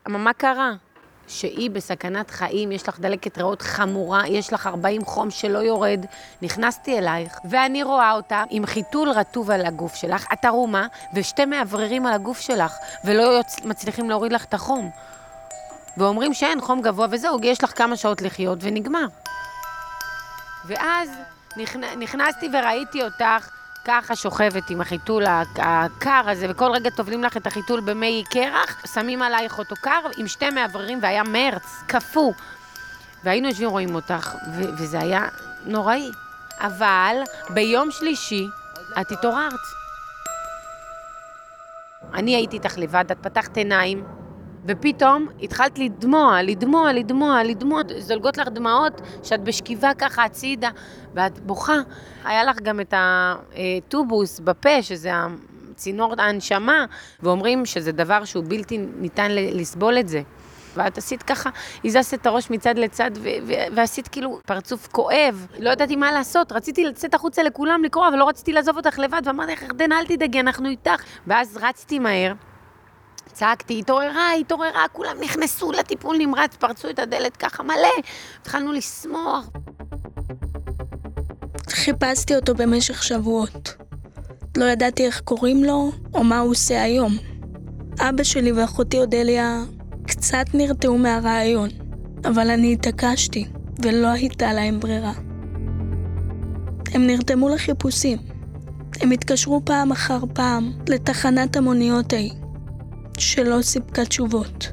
ומה 0.06 0.32
קרה? 0.32 0.72
שהיא 1.28 1.70
בסכנת 1.70 2.30
חיים, 2.30 2.72
יש 2.72 2.88
לך 2.88 3.00
דלקת 3.00 3.38
ריאות 3.38 3.62
חמורה, 3.62 4.28
יש 4.28 4.52
לך 4.52 4.66
40 4.66 5.04
חום 5.04 5.30
שלא 5.30 5.58
יורד. 5.58 6.06
נכנסתי 6.42 6.98
אלייך, 6.98 7.38
ואני 7.50 7.82
רואה 7.82 8.12
אותה 8.12 8.44
עם 8.50 8.66
חיתול 8.66 9.08
רטוב 9.08 9.50
על 9.50 9.66
הגוף 9.66 9.94
שלך, 9.94 10.26
את 10.32 10.44
ערומה, 10.44 10.86
ושתי 11.14 11.44
מאווררים 11.44 12.06
על 12.06 12.12
הגוף 12.12 12.40
שלך, 12.40 12.72
ולא 13.04 13.22
יוצ... 13.22 13.64
מצליחים 13.64 14.10
להוריד 14.10 14.32
לך 14.32 14.44
את 14.44 14.54
החום. 14.54 14.90
ואומרים 15.96 16.34
שאין 16.34 16.60
חום 16.60 16.82
גבוה 16.82 17.06
וזהו, 17.10 17.38
יש 17.42 17.64
לך 17.64 17.78
כמה 17.78 17.96
שעות 17.96 18.22
לחיות 18.22 18.58
ונגמר. 18.60 19.06
ואז 20.64 21.10
נכנ... 21.56 21.80
נכנסתי 21.98 22.48
וראיתי 22.52 23.02
אותך 23.02 23.59
ככה 23.84 24.16
שוכבת 24.16 24.70
עם 24.70 24.80
החיתול 24.80 25.24
הקר 25.56 26.22
הזה, 26.30 26.46
וכל 26.50 26.70
רגע 26.70 26.90
טובלים 26.90 27.24
לך 27.24 27.36
את 27.36 27.46
החיתול 27.46 27.80
במי 27.80 28.24
קרח, 28.30 28.86
שמים 28.94 29.22
עלייך 29.22 29.58
אותו 29.58 29.74
קר 29.80 30.00
עם 30.16 30.28
שתי 30.28 30.50
מאווררים, 30.50 30.98
והיה 31.02 31.22
מרץ, 31.22 31.82
קפוא. 31.86 32.32
והיינו 33.24 33.48
יושבים 33.48 33.70
רואים 33.70 33.94
אותך, 33.94 34.34
וזה 34.78 35.00
היה 35.00 35.28
נוראי. 35.66 36.10
אבל 36.60 37.16
ביום 37.50 37.90
שלישי 37.90 38.46
את 39.00 39.12
התעוררת. 39.12 39.60
אני 42.14 42.36
הייתי 42.36 42.56
איתך 42.56 42.78
לבד, 42.78 43.04
את 43.10 43.18
פתחת 43.22 43.56
עיניים, 43.56 44.04
ופתאום 44.66 45.26
התחלת 45.42 45.78
לדמוע, 45.78 46.42
לדמוע, 46.42 46.92
לדמוע, 46.92 47.42
לדמוע, 47.42 47.82
זולגות 47.98 48.36
לך 48.36 48.48
דמעות 48.48 49.00
שאת 49.22 49.44
בשכיבה 49.44 49.94
ככה 49.98 50.24
הצידה, 50.24 50.70
ואת 51.14 51.38
בוכה. 51.38 51.76
היה 52.24 52.44
לך 52.44 52.60
גם 52.62 52.80
את 52.80 52.94
הטובוס 52.96 54.40
בפה, 54.40 54.82
שזה 54.82 55.10
צינור 55.74 56.14
ההנשמה, 56.18 56.84
ואומרים 57.22 57.66
שזה 57.66 57.92
דבר 57.92 58.24
שהוא 58.24 58.44
בלתי 58.48 58.78
ניתן 58.78 59.28
לסבול 59.30 59.98
את 59.98 60.08
זה. 60.08 60.22
ואת 60.74 60.98
עשית 60.98 61.22
ככה, 61.22 61.50
הזזת 61.84 62.14
את 62.14 62.26
הראש 62.26 62.50
מצד 62.50 62.78
לצד, 62.78 63.10
ו- 63.14 63.28
ו- 63.46 63.74
ועשית 63.74 64.08
כאילו 64.08 64.40
פרצוף 64.46 64.88
כואב. 64.92 65.46
לא 65.58 65.70
ידעתי 65.70 65.96
מה 65.96 66.12
לעשות, 66.12 66.52
רציתי 66.52 66.84
לצאת 66.84 67.14
החוצה 67.14 67.42
לכולם 67.42 67.84
לקרוא, 67.84 68.08
אבל 68.08 68.18
לא 68.18 68.28
רציתי 68.28 68.52
לעזוב 68.52 68.76
אותך 68.76 68.98
לבד, 68.98 69.22
ואמרתי 69.24 69.52
לך, 69.52 69.62
ירדן, 69.62 69.92
אל 69.92 70.06
תדאגי, 70.06 70.40
אנחנו 70.40 70.68
איתך. 70.68 71.02
ואז 71.26 71.58
רצתי 71.62 71.98
מהר. 71.98 72.32
צעקתי, 73.40 73.78
התעוררה, 73.78 74.32
התעוררה, 74.40 74.84
כולם 74.92 75.16
נכנסו 75.20 75.72
לטיפול 75.72 76.16
נמרץ, 76.18 76.56
פרצו 76.56 76.90
את 76.90 76.98
הדלת 76.98 77.36
ככה 77.36 77.62
מלא, 77.62 77.88
התחלנו 78.40 78.72
לשמוח. 78.72 79.50
חיפשתי 81.70 82.36
אותו 82.36 82.54
במשך 82.54 83.02
שבועות. 83.02 83.74
לא 84.56 84.64
ידעתי 84.64 85.06
איך 85.06 85.20
קוראים 85.20 85.64
לו, 85.64 85.92
או 86.14 86.24
מה 86.24 86.38
הוא 86.38 86.50
עושה 86.50 86.82
היום. 86.82 87.16
אבא 88.00 88.22
שלי 88.22 88.52
ואחותי 88.52 88.98
אודליה 88.98 89.62
קצת 90.06 90.44
נרתעו 90.54 90.98
מהרעיון, 90.98 91.68
אבל 92.24 92.50
אני 92.50 92.72
התעקשתי, 92.72 93.46
ולא 93.82 94.08
הייתה 94.08 94.52
להם 94.52 94.80
ברירה. 94.80 95.12
הם 96.94 97.06
נרתמו 97.06 97.48
לחיפושים. 97.48 98.18
הם 99.00 99.10
התקשרו 99.10 99.60
פעם 99.64 99.92
אחר 99.92 100.20
פעם 100.34 100.72
לתחנת 100.88 101.56
המוניות 101.56 102.12
ההיא, 102.12 102.32
שלא 103.20 103.62
סיפקה 103.62 104.04
תשובות. 104.04 104.72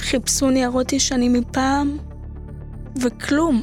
חיפשו 0.00 0.50
ניירות 0.50 0.92
ישנים 0.92 1.32
מפעם, 1.32 1.98
וכלום. 3.00 3.62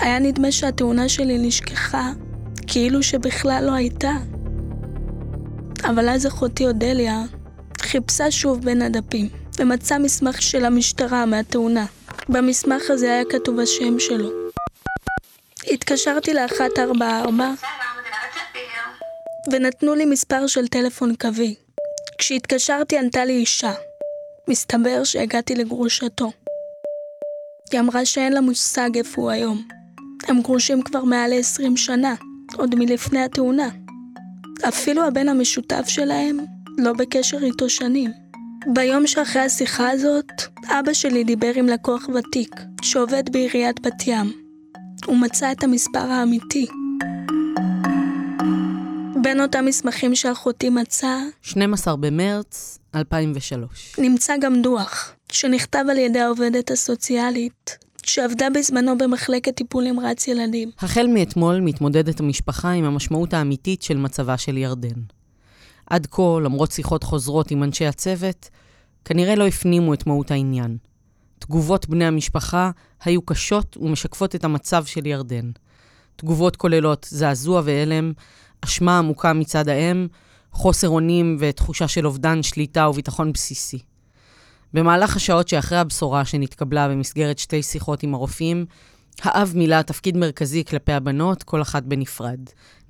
היה 0.00 0.18
נדמה 0.18 0.52
שהתאונה 0.52 1.08
שלי 1.08 1.38
נשכחה, 1.38 2.10
כאילו 2.66 3.02
שבכלל 3.02 3.64
לא 3.66 3.72
הייתה. 3.72 4.12
אבל 5.84 6.08
אז 6.08 6.26
אחותי 6.26 6.66
אודליה 6.66 7.22
חיפשה 7.80 8.30
שוב 8.30 8.64
בין 8.64 8.82
הדפים, 8.82 9.28
ומצאה 9.58 9.98
מסמך 9.98 10.42
של 10.42 10.64
המשטרה 10.64 11.26
מהתאונה. 11.26 11.86
במסמך 12.28 12.82
הזה 12.90 13.12
היה 13.12 13.22
כתוב 13.30 13.60
השם 13.60 13.98
שלו. 13.98 14.30
התקשרתי 15.70 16.34
ל-144, 16.34 17.42
ונתנו 19.52 19.94
לי 19.94 20.04
מספר 20.04 20.46
של 20.46 20.68
טלפון 20.68 21.14
קווי. 21.14 21.65
כשהתקשרתי 22.18 22.98
ענתה 22.98 23.24
לי 23.24 23.32
אישה. 23.32 23.72
מסתבר 24.48 25.04
שהגעתי 25.04 25.54
לגרושתו. 25.54 26.32
היא 27.72 27.80
אמרה 27.80 28.04
שאין 28.04 28.32
לה 28.32 28.40
מושג 28.40 28.90
איפה 28.96 29.22
הוא 29.22 29.30
היום. 29.30 29.68
הם 30.28 30.42
גרושים 30.42 30.82
כבר 30.82 31.04
מעל 31.04 31.30
ל-20 31.34 31.76
שנה, 31.76 32.14
עוד 32.56 32.74
מלפני 32.74 33.24
התאונה. 33.24 33.68
אפילו 34.68 35.04
הבן 35.04 35.28
המשותף 35.28 35.84
שלהם 35.88 36.38
לא 36.78 36.92
בקשר 36.92 37.38
איתו 37.44 37.70
שנים. 37.70 38.10
ביום 38.74 39.06
שאחרי 39.06 39.42
השיחה 39.42 39.90
הזאת, 39.90 40.32
אבא 40.68 40.92
שלי 40.92 41.24
דיבר 41.24 41.52
עם 41.54 41.66
לקוח 41.66 42.08
ותיק, 42.14 42.50
שעובד 42.82 43.32
בעיריית 43.32 43.80
בת 43.80 44.06
ים. 44.06 44.32
הוא 45.06 45.16
מצא 45.16 45.52
את 45.52 45.64
המספר 45.64 46.10
האמיתי. 46.10 46.66
בין 49.26 49.40
אותם 49.40 49.64
מסמכים 49.64 50.14
שאחותי 50.14 50.70
מצאה, 50.70 51.18
12 51.42 51.96
במרץ 51.96 52.78
2003. 52.94 53.94
נמצא 53.98 54.34
גם 54.40 54.62
דוח, 54.62 55.12
שנכתב 55.32 55.84
על 55.90 55.98
ידי 55.98 56.20
העובדת 56.20 56.70
הסוציאלית, 56.70 57.78
שעבדה 58.02 58.46
בזמנו 58.54 58.98
במחלקת 58.98 59.56
טיפול 59.56 59.84
נמרץ 59.84 60.28
ילדים. 60.28 60.70
החל 60.78 61.06
מאתמול 61.06 61.60
מתמודדת 61.60 62.20
המשפחה 62.20 62.70
עם 62.70 62.84
המשמעות 62.84 63.34
האמיתית 63.34 63.82
של 63.82 63.96
מצבה 63.96 64.38
של 64.38 64.56
ירדן. 64.56 65.00
עד 65.86 66.06
כה, 66.10 66.22
למרות 66.44 66.72
שיחות 66.72 67.02
חוזרות 67.02 67.50
עם 67.50 67.62
אנשי 67.62 67.86
הצוות, 67.86 68.50
כנראה 69.04 69.34
לא 69.34 69.46
הפנימו 69.46 69.94
את 69.94 70.06
מהות 70.06 70.30
העניין. 70.30 70.76
תגובות 71.38 71.88
בני 71.88 72.04
המשפחה 72.04 72.70
היו 73.04 73.22
קשות 73.22 73.76
ומשקפות 73.80 74.34
את 74.34 74.44
המצב 74.44 74.84
של 74.84 75.06
ירדן. 75.06 75.50
תגובות 76.16 76.56
כוללות 76.56 77.06
זעזוע 77.10 77.62
והלם, 77.64 78.12
אשמה 78.66 78.98
עמוקה 78.98 79.32
מצד 79.32 79.68
האם, 79.68 80.06
חוסר 80.52 80.88
אונים 80.88 81.36
ותחושה 81.40 81.88
של 81.88 82.06
אובדן 82.06 82.42
שליטה 82.42 82.88
וביטחון 82.88 83.32
בסיסי. 83.32 83.78
במהלך 84.72 85.16
השעות 85.16 85.48
שאחרי 85.48 85.78
הבשורה 85.78 86.24
שנתקבלה 86.24 86.88
במסגרת 86.88 87.38
שתי 87.38 87.62
שיחות 87.62 88.02
עם 88.02 88.14
הרופאים, 88.14 88.66
האב 89.22 89.52
מילא 89.54 89.82
תפקיד 89.82 90.16
מרכזי 90.16 90.64
כלפי 90.64 90.92
הבנות, 90.92 91.42
כל 91.42 91.62
אחת 91.62 91.82
בנפרד. 91.82 92.40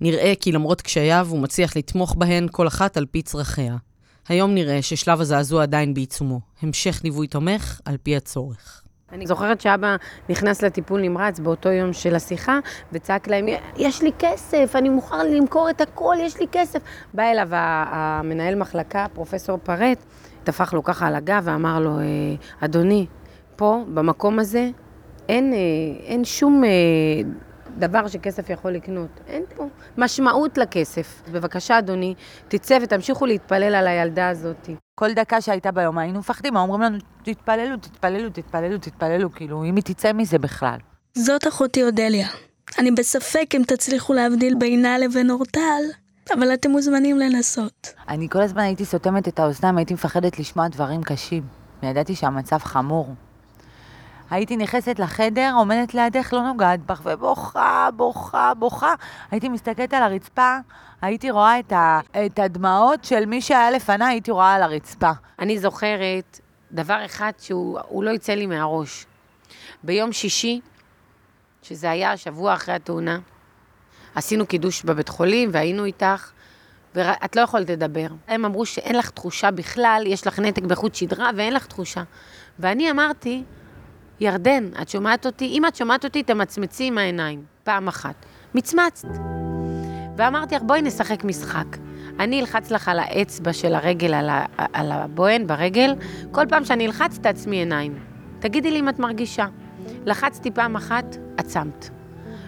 נראה 0.01 0.33
כי 0.41 0.53
למרות 0.53 0.83
קשייו, 0.83 1.27
הוא 1.31 1.41
מצליח 1.41 1.77
לתמוך 1.77 2.15
בהן 2.15 2.47
כל 2.51 2.69
אחת 2.69 2.97
על 2.97 3.07
פי 3.07 3.23
צרכיה. 3.23 3.77
היום 4.29 4.55
נראה 4.55 4.83
ששלב 4.83 5.21
הזעזוע 5.21 5.63
עדיין 5.63 5.95
בעיצומו. 5.95 6.41
המשך 6.63 7.01
ליווי 7.05 7.27
תומך 7.27 7.81
על 7.85 7.97
פי 8.03 8.17
הצורך. 8.17 8.86
אני 9.13 9.27
זוכרת 9.27 9.61
שאבא 9.61 9.97
נכנס 10.29 10.63
לטיפול 10.63 11.01
נמרץ 11.01 11.39
באותו 11.39 11.69
יום 11.69 11.93
של 11.93 12.15
השיחה, 12.15 12.59
וצעק 12.93 13.29
להם, 13.29 13.47
יש 13.77 14.03
לי 14.03 14.11
כסף, 14.19 14.73
אני 14.75 14.89
מוכן 14.89 15.33
למכור 15.33 15.71
את 15.71 15.81
הכל, 15.81 16.17
יש 16.21 16.41
לי 16.41 16.47
כסף. 16.53 16.81
בא 17.15 17.23
אליו 17.23 17.49
המנהל 17.51 18.55
מחלקה, 18.55 19.07
פרופסור 19.15 19.59
פרט, 19.63 20.05
טפח 20.45 20.75
לו 20.75 20.85
ככה 20.85 21.07
על 21.07 21.15
הגב 21.15 21.43
ואמר 21.45 21.81
לו, 21.81 21.99
אדוני, 22.61 23.07
פה, 23.57 23.85
במקום 23.95 24.39
הזה, 24.39 24.71
אין, 25.29 25.53
אה, 25.53 25.59
אין 26.07 26.25
שום 26.25 26.65
אה, 26.65 26.71
דבר 27.79 28.09
שכסף 28.09 28.51
יכול 28.51 28.73
לקנות. 28.73 29.21
אין 29.27 29.43
פה 29.57 29.69
משמעות 29.99 30.59
לכסף. 30.59 31.23
בבקשה, 31.33 31.79
אדוני, 31.79 32.15
תצא 32.49 32.79
ותמשיכו 32.83 33.27
להתפלל 33.27 33.75
על 33.75 33.87
הילדה 33.87 34.29
הזאת. 34.29 34.71
כל 34.95 35.13
דקה 35.13 35.41
שהייתה 35.41 35.73
ביום 35.73 35.99
היינו 35.99 36.19
מפחדים, 36.19 36.57
אומרים 36.57 36.83
לנו, 36.83 36.99
תתפללו, 37.23 37.77
תתפללו, 37.77 38.31
תתפללו, 38.31 38.79
תתפללו, 38.79 39.33
כאילו, 39.33 39.65
אם 39.65 39.77
היא 39.77 39.85
תצא 39.85 40.13
מזה 40.13 40.39
בכלל. 40.39 40.79
זאת 41.15 41.49
אחותי 41.49 41.83
אודליה. 41.83 42.29
אני 42.79 42.91
בספק 42.91 43.55
אם 43.55 43.63
תצליחו 43.67 44.13
להבדיל 44.13 44.55
בינה 44.59 44.99
לבין 44.99 45.31
אורטל, 45.31 45.83
אבל 46.35 46.55
אתם 46.55 46.71
מוזמנים 46.71 47.19
לנסות. 47.19 47.95
אני 48.09 48.29
כל 48.29 48.43
הזמן 48.43 48.63
הייתי 48.63 48.85
סותמת 48.85 49.29
את 49.29 49.39
האוזניים, 49.39 49.79
הייתי 49.79 49.95
מפחדת 49.95 50.39
לשמוע 50.39 50.69
דברים 50.69 51.03
קשים. 51.03 51.43
וידעתי 51.83 52.15
שהמצב 52.15 52.59
חמור. 52.59 53.15
הייתי 54.31 54.57
נכנסת 54.57 54.99
לחדר, 54.99 55.53
עומדת 55.57 55.95
לידך, 55.95 56.33
לא 56.33 56.43
נוגעת 56.43 56.87
בך, 56.87 57.01
ובוכה, 57.05 57.89
בוכה, 57.97 58.53
בוכה. 58.59 58.95
הייתי 59.31 59.49
מסתכלת 59.49 59.95
על 59.95 60.03
הרצפה, 60.03 60.59
הייתי 61.03 61.31
רואה 61.31 61.59
את, 61.59 61.73
ה, 61.73 62.01
את 62.27 62.39
הדמעות 62.39 63.05
של 63.05 63.27
מי 63.27 63.41
שהיה 63.41 63.71
לפניי, 63.71 64.09
הייתי 64.09 64.31
רואה 64.31 64.55
על 64.55 64.63
הרצפה. 64.63 65.11
אני 65.39 65.59
זוכרת 65.59 66.41
דבר 66.73 67.05
אחד 67.05 67.33
שהוא 67.39 68.05
לא 68.05 68.11
יצא 68.11 68.33
לי 68.33 68.47
מהראש. 68.47 69.07
ביום 69.83 70.13
שישי, 70.13 70.61
שזה 71.63 71.91
היה 71.91 72.17
שבוע 72.17 72.55
אחרי 72.55 72.75
התאונה, 72.75 73.19
עשינו 74.15 74.47
קידוש 74.47 74.83
בבית 74.83 75.09
חולים 75.09 75.49
והיינו 75.53 75.85
איתך, 75.85 76.31
ואת 76.95 77.37
לא 77.37 77.41
יכולת 77.41 77.71
לדבר. 77.71 78.07
הם 78.29 78.45
אמרו 78.45 78.67
שאין 78.67 78.97
לך 78.97 79.11
תחושה 79.11 79.51
בכלל, 79.51 80.03
יש 80.07 80.27
לך 80.27 80.39
נתק 80.39 80.63
בחוט 80.63 80.95
שדרה 80.95 81.31
ואין 81.37 81.55
לך 81.55 81.67
תחושה. 81.67 82.03
ואני 82.59 82.91
אמרתי, 82.91 83.45
ירדן, 84.21 84.69
את 84.83 84.89
שומעת 84.89 85.27
אותי? 85.27 85.45
אם 85.45 85.67
את 85.67 85.77
שומעת 85.77 86.05
אותי, 86.05 86.23
תמצמצי 86.23 86.85
עם 86.85 86.99
העיניים, 86.99 87.43
פעם 87.65 87.89
אחת. 87.89 88.27
מצמצת. 88.55 89.09
ואמרתי 90.17 90.55
לך, 90.55 90.63
בואי 90.63 90.83
נשחק 90.83 91.25
משחק. 91.25 91.77
אני 92.21 92.41
אלחץ 92.41 92.71
לך 92.71 92.89
על 92.89 92.99
האצבע 92.99 93.53
של 93.53 93.75
הרגל, 93.75 94.15
על, 94.15 94.29
ה, 94.29 94.45
על 94.73 94.93
הבוהן 94.93 95.47
ברגל, 95.47 95.95
כל 96.33 96.47
פעם 96.49 96.65
שאני 96.65 96.87
אלחץ, 96.87 97.19
תעצמי 97.19 97.57
עיניים. 97.57 97.99
תגידי 98.39 98.71
לי 98.71 98.81
אם 98.81 98.89
את 98.89 98.99
מרגישה. 98.99 99.47
לחצתי 100.05 100.51
פעם 100.51 100.77
אחת, 100.77 101.17
עצמת. 101.37 101.89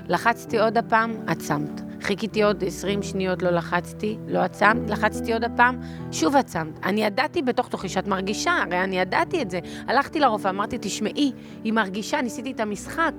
לחצתי 0.08 0.58
עוד 0.58 0.78
הפעם, 0.78 1.16
עצמת. 1.26 1.80
חיכיתי 2.02 2.42
עוד 2.42 2.64
20 2.64 3.02
שניות, 3.02 3.42
לא 3.42 3.50
לחצתי, 3.50 4.18
לא 4.28 4.38
עצמת, 4.38 4.90
לחצתי 4.90 5.32
עוד 5.32 5.44
הפעם, 5.44 5.80
שוב 6.12 6.36
עצמת. 6.36 6.84
אני 6.84 7.04
ידעתי 7.04 7.42
בתוך 7.42 7.68
תוכי 7.68 7.88
שאת 7.88 8.06
מרגישה, 8.06 8.52
הרי 8.52 8.84
אני 8.84 8.98
ידעתי 8.98 9.42
את 9.42 9.50
זה. 9.50 9.60
הלכתי 9.86 10.20
לרופאה, 10.20 10.50
אמרתי, 10.50 10.78
תשמעי, 10.80 11.32
היא 11.64 11.72
מרגישה, 11.72 12.22
ניסיתי 12.22 12.50
את 12.50 12.60
המשחק. 12.60 13.12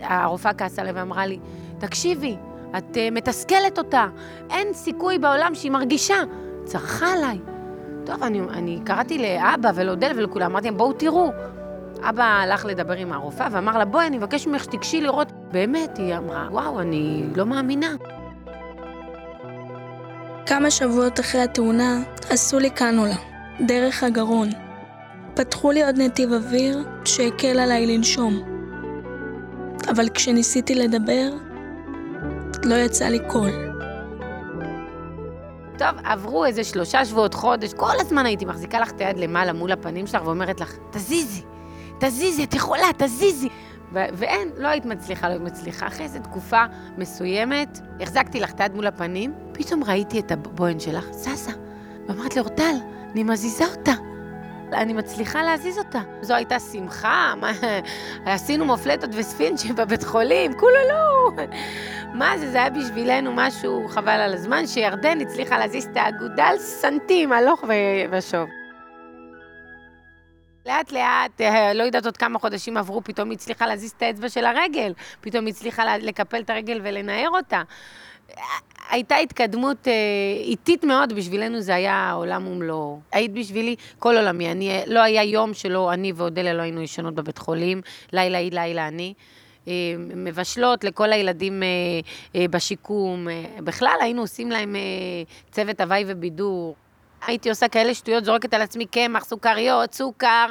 הרופאה 0.00 0.54
כעסה 0.54 0.82
עליה 0.82 0.92
ואמרה 0.96 1.26
לי, 1.26 1.38
תקשיבי, 1.78 2.36
את 2.78 2.96
uh, 2.96 2.98
מתסכלת 3.12 3.78
אותה, 3.78 4.06
אין 4.50 4.72
סיכוי 4.72 5.18
בעולם 5.18 5.54
שהיא 5.54 5.70
מרגישה. 5.70 6.16
צרחה 6.64 7.12
עליי. 7.12 7.38
טוב, 8.06 8.22
אני, 8.22 8.40
אני 8.40 8.78
קראתי 8.84 9.18
לאבא 9.18 9.70
ולאודל 9.74 10.12
ולכולם, 10.16 10.50
אמרתי 10.50 10.66
להם, 10.66 10.76
בואו 10.76 10.92
תראו. 10.92 11.32
אבא 12.02 12.22
הלך 12.24 12.64
לדבר 12.64 12.94
עם 12.94 13.12
הרופאה 13.12 13.48
ואמר 13.50 13.78
לה, 13.78 13.84
בואי, 13.84 14.06
אני 14.06 14.16
מבקש 14.16 14.46
ממך 14.46 14.64
שתיגשי 14.64 15.00
לראות. 15.00 15.32
באמת, 15.52 15.98
היא 15.98 16.16
אמרה, 16.16 16.48
וואו, 16.50 16.80
אני 16.80 17.24
לא 17.36 17.46
מאמינה. 17.46 17.94
כמה 20.46 20.70
שבועות 20.70 21.20
אחרי 21.20 21.40
התאונה 21.40 22.02
עשו 22.30 22.58
לי 22.58 22.70
קנולה, 22.70 23.16
דרך 23.66 24.02
הגרון. 24.02 24.48
פתחו 25.34 25.72
לי 25.72 25.84
עוד 25.84 25.98
נתיב 25.98 26.32
אוויר 26.32 26.78
שהקל 27.04 27.58
עליי 27.58 27.86
לנשום. 27.86 28.40
אבל 29.90 30.08
כשניסיתי 30.08 30.74
לדבר, 30.74 31.30
לא 32.64 32.74
יצא 32.74 33.04
לי 33.04 33.18
קול. 33.28 33.50
טוב, 35.78 35.88
עברו 36.04 36.44
איזה 36.44 36.64
שלושה 36.64 37.04
שבועות, 37.04 37.34
חודש, 37.34 37.74
כל 37.74 38.00
הזמן 38.00 38.26
הייתי 38.26 38.44
מחזיקה 38.44 38.80
לך 38.80 38.90
את 38.90 39.00
היד 39.00 39.18
למעלה 39.18 39.52
מול 39.52 39.72
הפנים 39.72 40.06
שלך 40.06 40.22
ואומרת 40.24 40.60
לך, 40.60 40.74
תזיזי, 40.90 41.42
תזיזי, 41.98 42.44
את 42.44 42.54
יכולה, 42.54 42.86
תזיזי. 42.98 43.48
ו- 43.92 44.06
ואין, 44.12 44.48
לא 44.56 44.68
היית 44.68 44.84
מצליחה, 44.84 45.28
לא 45.28 45.32
היית 45.32 45.42
מצליחה. 45.42 45.86
אחרי 45.86 46.04
איזו 46.04 46.18
תקופה 46.18 46.64
מסוימת, 46.98 47.80
החזקתי 48.00 48.40
לך 48.40 48.50
את 48.50 48.60
היד 48.60 48.74
מול 48.74 48.86
הפנים, 48.86 49.32
פתאום 49.52 49.84
ראיתי 49.84 50.20
את 50.20 50.32
הבוהן 50.32 50.80
שלך, 50.80 51.06
זזה. 51.10 51.52
ואמרת 52.08 52.34
לי, 52.34 52.40
אורטל, 52.40 52.74
אני 53.12 53.22
מזיזה 53.22 53.64
אותה. 53.66 53.92
אני 54.72 54.92
מצליחה 54.92 55.42
להזיז 55.42 55.78
אותה. 55.78 56.00
זו 56.20 56.34
הייתה 56.34 56.58
שמחה, 56.58 57.34
מה, 57.40 57.52
עשינו 58.26 58.64
מופלטות 58.64 59.10
וספינצ'ים 59.12 59.76
בבית 59.76 60.04
חולים, 60.04 60.52
כולו 60.54 60.88
לא. 60.88 61.30
מה 62.14 62.38
זה, 62.38 62.50
זה 62.50 62.58
היה 62.58 62.70
בשבילנו 62.70 63.32
משהו 63.34 63.88
חבל 63.88 64.20
על 64.20 64.34
הזמן, 64.34 64.66
שירדן 64.66 65.20
הצליחה 65.20 65.58
להזיז 65.58 65.84
את 65.84 65.96
האגודה 65.96 66.44
על 66.44 66.58
סנטים, 66.58 67.32
הלוך 67.32 67.64
ושוב. 68.10 68.59
לאט 70.66 70.92
לאט, 70.92 71.40
אה, 71.40 71.74
לא 71.74 71.82
יודעת 71.82 72.04
עוד 72.04 72.16
כמה 72.16 72.38
חודשים 72.38 72.76
עברו, 72.76 73.04
פתאום 73.04 73.30
היא 73.30 73.36
הצליחה 73.36 73.66
להזיז 73.66 73.90
את 73.96 74.02
האצבע 74.02 74.28
של 74.28 74.44
הרגל, 74.44 74.92
פתאום 75.20 75.46
היא 75.46 75.54
הצליחה 75.54 75.98
לקפל 75.98 76.40
את 76.40 76.50
הרגל 76.50 76.80
ולנער 76.82 77.28
אותה. 77.28 77.62
הייתה 78.90 79.16
התקדמות 79.16 79.88
אה, 79.88 79.92
איטית 80.40 80.84
מאוד, 80.84 81.12
בשבילנו 81.12 81.60
זה 81.60 81.74
היה 81.74 82.12
עולם 82.12 82.46
ומלואו. 82.46 83.00
היית 83.12 83.32
בשבילי 83.32 83.76
כל 83.98 84.16
עולמי. 84.16 84.50
אני, 84.50 84.80
לא 84.86 85.00
היה 85.00 85.22
יום 85.22 85.54
שלא 85.54 85.92
אני 85.92 86.12
ואודליה 86.12 86.54
לא 86.54 86.62
היינו 86.62 86.82
ישנות 86.82 87.14
בבית 87.14 87.38
חולים, 87.38 87.80
לילה 88.12 88.38
היא, 88.38 88.52
לילה 88.52 88.88
אני. 88.88 89.14
אה, 89.68 89.72
מבשלות 89.98 90.84
לכל 90.84 91.12
הילדים 91.12 91.62
בשיקום. 92.34 93.28
בכלל, 93.58 93.96
היינו 94.00 94.20
עושים 94.20 94.50
להם 94.50 94.76
צוות 95.50 95.80
הוואי 95.80 96.04
ובידור. 96.06 96.76
הייתי 97.26 97.48
עושה 97.50 97.68
כאלה 97.68 97.94
שטויות, 97.94 98.24
זורקת 98.24 98.54
על 98.54 98.62
עצמי 98.62 98.86
קמח, 98.86 99.24
סוכריות, 99.24 99.94
סוכר, 99.94 100.46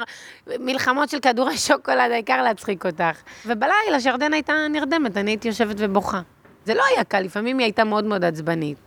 מלחמות 0.46 1.08
של 1.08 1.20
כדורי 1.20 1.56
שוקולד, 1.66 2.10
העיקר 2.10 2.42
להצחיק 2.42 2.86
אותך. 2.86 3.20
ובלילה, 3.46 4.00
שירדן 4.00 4.32
הייתה 4.32 4.52
נרדמת, 4.70 5.16
אני 5.16 5.30
הייתי 5.30 5.48
יושבת 5.48 5.76
ובוכה. 5.78 6.20
זה 6.66 6.74
לא 6.74 6.82
היה 6.94 7.04
קל, 7.04 7.20
לפעמים 7.20 7.58
היא 7.58 7.64
הייתה 7.64 7.84
מאוד 7.84 8.04
מאוד 8.04 8.24
עצבנית, 8.24 8.78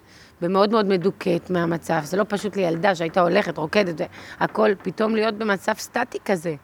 ומאוד 0.42 0.72
מאוד 0.72 0.86
מדוכאת 0.86 1.50
מהמצב. 1.50 2.00
זה 2.04 2.18
לא 2.18 2.26
פשוט 2.30 2.56
לילדה 2.56 2.96
שהייתה 2.96 3.22
הולכת, 3.22 3.58
רוקדת, 3.58 4.08
והכל, 4.40 4.70
פתאום 4.84 5.16
להיות 5.16 5.36
במצב 5.36 5.74
סטטי 5.78 6.18
כזה. 6.26 6.56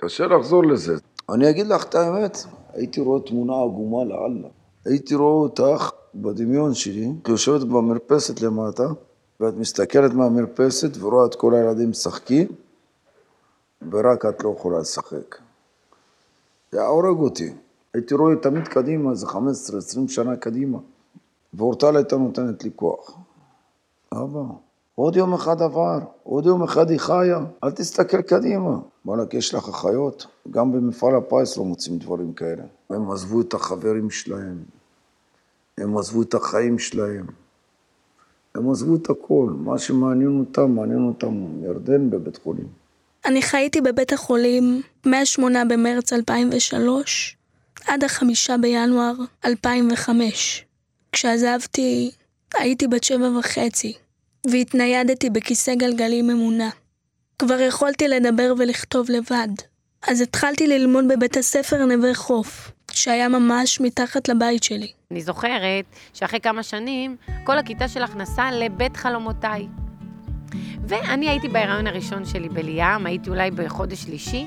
קשה 0.00 0.26
לחזור 0.26 0.64
לזה. 0.64 0.94
אני 1.34 1.50
אגיד 1.50 1.66
לך 1.66 1.84
את 1.84 1.94
האמת, 1.94 2.38
הייתי 2.74 3.00
רואה 3.00 3.20
תמונה 3.20 3.52
עגומה 3.52 4.04
לאללה. 4.04 4.48
הייתי 4.86 5.14
רואה 5.14 5.42
אותך 5.42 5.90
בדמיון 6.14 6.74
שלי, 6.74 7.08
יושבת 7.28 7.60
במרפסת 7.60 8.40
למטה, 8.40 8.84
ואת 9.40 9.54
מסתכלת 9.54 10.12
מהמרפסת 10.12 10.96
ורואה 11.00 11.26
את 11.26 11.34
כל 11.34 11.54
הילדים 11.54 11.90
משחקים, 11.90 12.46
ורק 13.90 14.24
את 14.26 14.44
לא 14.44 14.54
יכולה 14.58 14.78
לשחק. 14.78 15.38
זה 16.72 16.82
הורג 16.86 17.18
אותי. 17.18 17.52
הייתי 17.94 18.14
רואה 18.14 18.36
תמיד 18.36 18.68
קדימה, 18.68 19.10
איזה 19.10 19.26
15-20 19.26 19.38
שנה 20.08 20.36
קדימה, 20.36 20.78
ואורטל 21.54 21.96
הייתה 21.96 22.16
נותנת 22.16 22.64
לי 22.64 22.70
כוח. 22.76 23.16
אבא, 24.12 24.42
עוד 24.94 25.16
יום 25.16 25.34
אחד 25.34 25.62
עבר, 25.62 25.98
עוד 26.22 26.46
יום 26.46 26.62
אחד 26.62 26.90
היא 26.90 26.98
חיה, 26.98 27.38
אל 27.64 27.70
תסתכל 27.70 28.22
קדימה. 28.22 28.78
וואלכ, 29.06 29.34
יש 29.34 29.54
לך 29.54 29.68
אחיות, 29.68 30.26
גם 30.50 30.72
במפעל 30.72 31.14
הפיס 31.14 31.56
לא 31.56 31.64
מוצאים 31.64 31.98
דברים 31.98 32.32
כאלה. 32.32 32.62
הם 32.90 33.10
עזבו 33.10 33.40
את 33.40 33.54
החברים 33.54 34.10
שלהם, 34.10 34.58
הם 35.78 35.98
עזבו 35.98 36.22
את 36.22 36.34
החיים 36.34 36.78
שלהם. 36.78 37.26
הם 38.58 38.70
עזבו 38.70 38.96
את 38.96 39.10
הכל, 39.10 39.52
מה 39.56 39.78
שמעניין 39.78 40.38
אותם, 40.38 40.70
מעניין 40.70 41.02
אותם 41.02 41.64
ירדן 41.64 42.10
בבית 42.10 42.36
חולים. 42.36 42.66
אני 43.24 43.42
חייתי 43.42 43.80
בבית 43.80 44.12
החולים 44.12 44.82
מ-8 45.06 45.42
במרץ 45.68 46.12
2003 46.12 47.36
עד 47.86 48.04
החמישה 48.04 48.56
בינואר 48.56 49.12
2005. 49.44 50.64
כשעזבתי 51.12 52.10
הייתי 52.54 52.88
בת 52.88 53.04
שבע 53.04 53.38
וחצי, 53.38 53.92
והתניידתי 54.50 55.30
בכיסא 55.30 55.74
גלגלים 55.74 56.26
ממונע. 56.26 56.68
כבר 57.38 57.60
יכולתי 57.60 58.08
לדבר 58.08 58.54
ולכתוב 58.58 59.10
לבד, 59.10 59.48
אז 60.08 60.20
התחלתי 60.20 60.66
ללמוד 60.66 61.04
בבית 61.08 61.36
הספר 61.36 61.84
נווה 61.84 62.14
חוף, 62.14 62.70
שהיה 62.90 63.28
ממש 63.28 63.80
מתחת 63.80 64.28
לבית 64.28 64.62
שלי. 64.62 64.92
אני 65.12 65.20
זוכרת 65.20 65.84
שאחרי 66.12 66.40
כמה 66.40 66.62
שנים, 66.62 67.16
כל 67.44 67.58
הכיתה 67.58 67.88
שלך 67.88 68.16
נסעה 68.16 68.52
לבית 68.52 68.96
חלומותיי. 68.96 69.68
ואני 70.88 71.28
הייתי 71.28 71.48
בהיריון 71.48 71.86
הראשון 71.86 72.24
שלי 72.24 72.48
בליאם, 72.48 73.06
הייתי 73.06 73.30
אולי 73.30 73.50
בחודש 73.50 74.02
שלישי, 74.02 74.46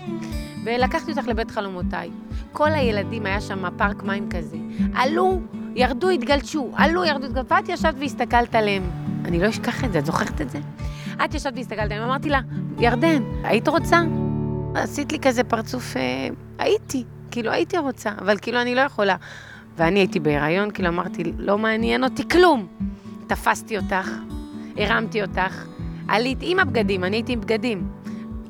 ולקחתי 0.65 1.11
אותך 1.11 1.27
לבית 1.27 1.51
חלומותיי. 1.51 2.09
כל 2.51 2.71
הילדים, 2.71 3.25
היה 3.25 3.41
שם 3.41 3.77
פארק 3.77 4.03
מים 4.03 4.29
כזה. 4.29 4.57
עלו, 4.95 5.41
ירדו, 5.75 6.09
התגלשו, 6.09 6.71
עלו, 6.75 7.05
ירדו, 7.05 7.25
התגלשו, 7.25 7.47
ואת 7.49 7.69
ישבת 7.69 7.95
והסתכלת 7.99 8.55
עליהם. 8.55 8.83
אני 9.25 9.39
לא 9.39 9.49
אשכח 9.49 9.83
את 9.83 9.93
זה, 9.93 9.99
את 9.99 10.05
זוכרת 10.05 10.41
את 10.41 10.49
זה? 10.49 10.59
את 11.25 11.33
ישבת 11.33 11.53
והסתכלת 11.55 11.79
עליהם, 11.79 12.03
אמרתי 12.03 12.29
לה, 12.29 12.39
ירדן, 12.79 13.23
היית 13.43 13.67
רוצה? 13.67 14.01
עשית 14.75 15.11
לי 15.11 15.19
כזה 15.19 15.43
פרצוף, 15.43 15.97
אה, 15.97 16.27
הייתי. 16.59 17.03
כאילו 17.31 17.51
הייתי 17.51 17.77
רוצה, 17.77 18.09
אבל 18.21 18.37
כאילו 18.41 18.61
אני 18.61 18.75
לא 18.75 18.81
יכולה. 18.81 19.15
ואני 19.77 19.99
הייתי 19.99 20.19
בהיריון, 20.19 20.71
כאילו 20.71 20.89
אמרתי, 20.89 21.23
לא 21.37 21.57
מעניין 21.57 22.03
אותי 22.03 22.29
כלום. 22.29 22.67
תפסתי 23.27 23.77
אותך, 23.77 24.09
הרמתי 24.77 25.21
אותך, 25.21 25.65
עלית 26.07 26.37
עם 26.41 26.59
הבגדים, 26.59 27.03
אני 27.03 27.17
הייתי 27.17 27.33
עם 27.33 27.41
בגדים. 27.41 27.87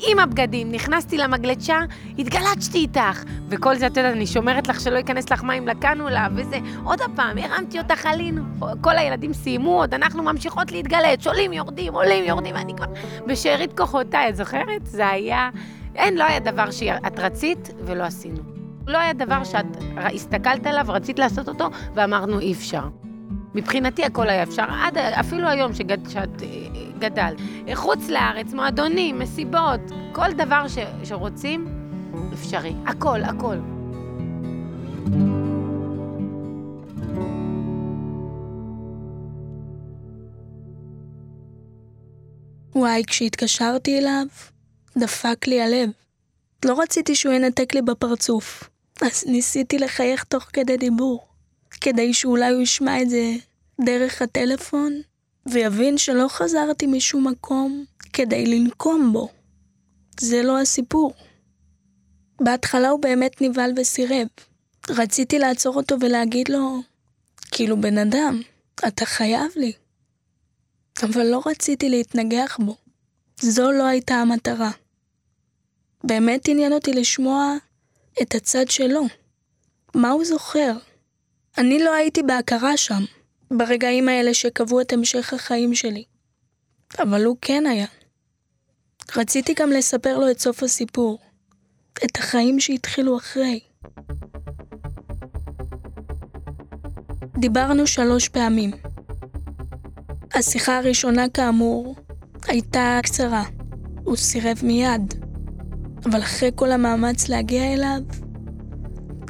עם 0.08 0.20
הבגדים, 0.20 0.72
נכנסתי 0.72 1.18
למגלשה, 1.18 1.80
התגלצ'תי 2.20 2.78
איתך. 2.78 3.24
וכל 3.50 3.76
זה, 3.76 3.88
את 3.88 3.98
יודעת, 3.98 4.14
אני 4.14 4.28
שומרת 4.28 4.68
לך 4.68 4.82
שלא 4.82 4.98
ייכנס 4.98 5.30
לך 5.32 5.44
מים 5.44 5.68
לקנולה, 5.68 6.28
וזה, 6.36 6.60
עוד 6.84 7.00
פעם, 7.16 7.38
הרמתי 7.38 7.80
אותך, 7.80 8.06
עלינו. 8.06 8.44
כל 8.82 8.98
הילדים 8.98 9.34
סיימו, 9.34 9.80
עוד 9.80 9.94
אנחנו 9.94 10.24
ממשיכות 10.24 10.72
להתגלץ, 10.72 11.28
עולים, 11.28 11.54
יורדים, 11.54 11.94
עולים, 11.94 12.24
יורדים, 12.26 12.56
ואני 12.56 12.74
כבר 12.76 12.86
בשארית 13.28 13.78
כוחותיי, 13.78 14.30
את 14.30 14.36
זוכרת? 14.36 14.86
זה 14.86 15.08
היה... 15.08 15.50
אין, 15.96 16.18
לא 16.18 16.24
היה 16.24 16.40
דבר 16.40 16.72
שאת 16.72 17.20
רצית 17.20 17.70
ולא 17.86 18.04
עשינו. 18.04 18.51
לא 18.92 18.98
היה 18.98 19.14
דבר 19.14 19.44
שאת 19.44 19.66
הסתכלת 19.98 20.66
עליו, 20.66 20.86
רצית 20.88 21.20
לעשות 21.20 21.48
אותו, 21.48 21.70
ואמרנו 21.94 22.40
אי 22.40 22.54
אפשר. 22.54 22.88
מבחינתי 23.56 24.04
הכל 24.04 24.30
היה 24.30 24.44
אפשר, 24.44 24.64
עד 24.64 24.98
אפילו 24.98 25.48
היום 25.48 25.74
שגד, 25.74 26.10
שאת 26.10 26.42
אה, 26.42 26.48
גדלת. 27.00 27.38
חוץ 27.74 28.10
לארץ, 28.10 28.54
מועדונים, 28.54 29.20
מסיבות, 29.20 29.80
כל 30.12 30.34
דבר 30.34 30.68
ש, 30.68 30.78
שרוצים, 31.04 31.68
אפשרי. 32.34 32.74
הכל, 32.86 33.24
הכל. 33.24 33.56
וואי, 42.76 43.04
כשהתקשרתי 43.08 44.00
אליו, 44.00 44.26
דפק 44.98 45.48
לי 45.48 45.62
הלב. 45.62 45.90
לא 46.66 46.82
רציתי 46.82 47.16
שהוא 47.16 47.34
ינתק 47.34 47.76
לי 47.76 47.82
בפרצוף, 47.82 48.71
אז 49.02 49.24
ניסיתי 49.28 49.78
לחייך 49.80 50.24
תוך 50.24 50.44
כדי 50.54 50.78
דיבור, 50.78 51.28
כדי 51.82 52.14
שאולי 52.14 52.52
הוא 52.52 52.62
ישמע 52.62 53.02
את 53.02 53.10
זה 53.10 53.36
דרך 53.86 54.22
הטלפון, 54.22 55.02
ויבין 55.46 55.98
שלא 55.98 56.28
חזרתי 56.28 56.88
משום 56.88 57.28
מקום 57.28 57.86
כדי 58.14 58.46
לנקום 58.46 59.14
בו. 59.14 59.30
זה 60.20 60.44
לא 60.44 60.60
הסיפור. 60.60 61.14
בהתחלה 62.42 62.90
הוא 62.90 63.00
באמת 63.00 63.42
נבהל 63.42 63.74
וסירב. 63.78 64.28
רציתי 64.90 65.40
לעצור 65.40 65.76
אותו 65.76 65.96
ולהגיד 66.02 66.50
לו, 66.50 66.82
כאילו 67.52 67.82
בן 67.82 67.98
אדם, 67.98 68.42
אתה 68.88 69.06
חייב 69.06 69.52
לי. 69.56 69.74
אבל 71.04 71.26
לא 71.26 71.42
רציתי 71.46 71.90
להתנגח 71.90 72.58
בו. 72.62 72.76
זו 73.42 73.72
לא 73.72 73.84
הייתה 73.84 74.16
המטרה. 74.16 74.72
באמת 76.04 76.48
עניין 76.48 76.74
אותי 76.74 76.94
לשמוע 76.94 77.56
את 78.22 78.36
הצד 78.36 78.68
שלו. 78.70 79.02
מה 79.96 80.10
הוא 80.10 80.26
זוכר? 80.26 80.74
אני 81.58 81.84
לא 81.84 81.94
הייתי 81.94 82.24
בהכרה 82.24 82.78
שם, 82.78 83.04
ברגעים 83.52 84.10
האלה 84.10 84.34
שקבעו 84.34 84.82
את 84.82 84.94
המשך 84.94 85.34
החיים 85.34 85.76
שלי. 85.76 86.04
אבל 87.00 87.26
הוא 87.26 87.38
כן 87.42 87.66
היה. 87.66 87.88
רציתי 89.16 89.54
גם 89.54 89.70
לספר 89.70 90.18
לו 90.18 90.32
את 90.32 90.40
סוף 90.40 90.64
הסיפור, 90.64 91.20
את 92.06 92.18
החיים 92.18 92.60
שהתחילו 92.60 93.18
אחרי. 93.18 93.60
דיברנו 97.38 97.88
שלוש 97.88 98.30
פעמים. 98.30 98.72
השיחה 100.34 100.78
הראשונה, 100.78 101.30
כאמור, 101.30 101.96
הייתה 102.48 103.00
קצרה. 103.04 103.44
הוא 104.04 104.16
סירב 104.16 104.60
מיד. 104.64 105.31
אבל 106.06 106.20
אחרי 106.20 106.50
כל 106.56 106.72
המאמץ 106.72 107.30
להגיע 107.30 107.64
אליו, 107.74 108.02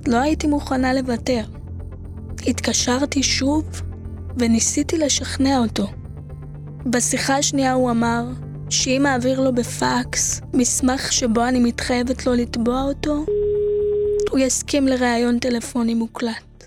לא 0.07 0.17
הייתי 0.17 0.47
מוכנה 0.47 0.93
לוותר. 0.93 1.43
התקשרתי 2.47 3.23
שוב 3.23 3.63
וניסיתי 4.39 4.97
לשכנע 4.97 5.57
אותו. 5.63 5.84
בשיחה 6.91 7.34
השנייה 7.38 7.73
הוא 7.73 7.91
אמר 7.91 8.21
שאם 8.69 9.05
אעביר 9.05 9.39
לו 9.39 9.51
בפקס 9.51 10.41
מסמך 10.53 11.12
שבו 11.12 11.41
אני 11.49 11.60
מתחייבת 11.67 12.25
לו 12.27 12.34
לתבוע 12.34 12.81
אותו, 12.89 13.15
הוא 14.31 14.39
יסכים 14.39 14.88
לראיון 14.88 15.39
טלפוני 15.39 15.93
מוקלט. 15.93 16.63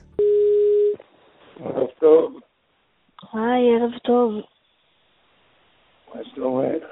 ערב 1.60 1.88
טוב, 2.00 2.32
היי, 3.32 3.76
ערב 3.76 3.98
טוב. 4.02 4.32
מה 6.14 6.20
שלומך? 6.34 6.84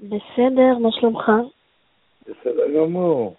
בסדר, 0.00 0.78
מה 0.80 0.88
שלומך? 0.92 1.30
בסדר 2.30 2.70
גמור. 2.76 3.34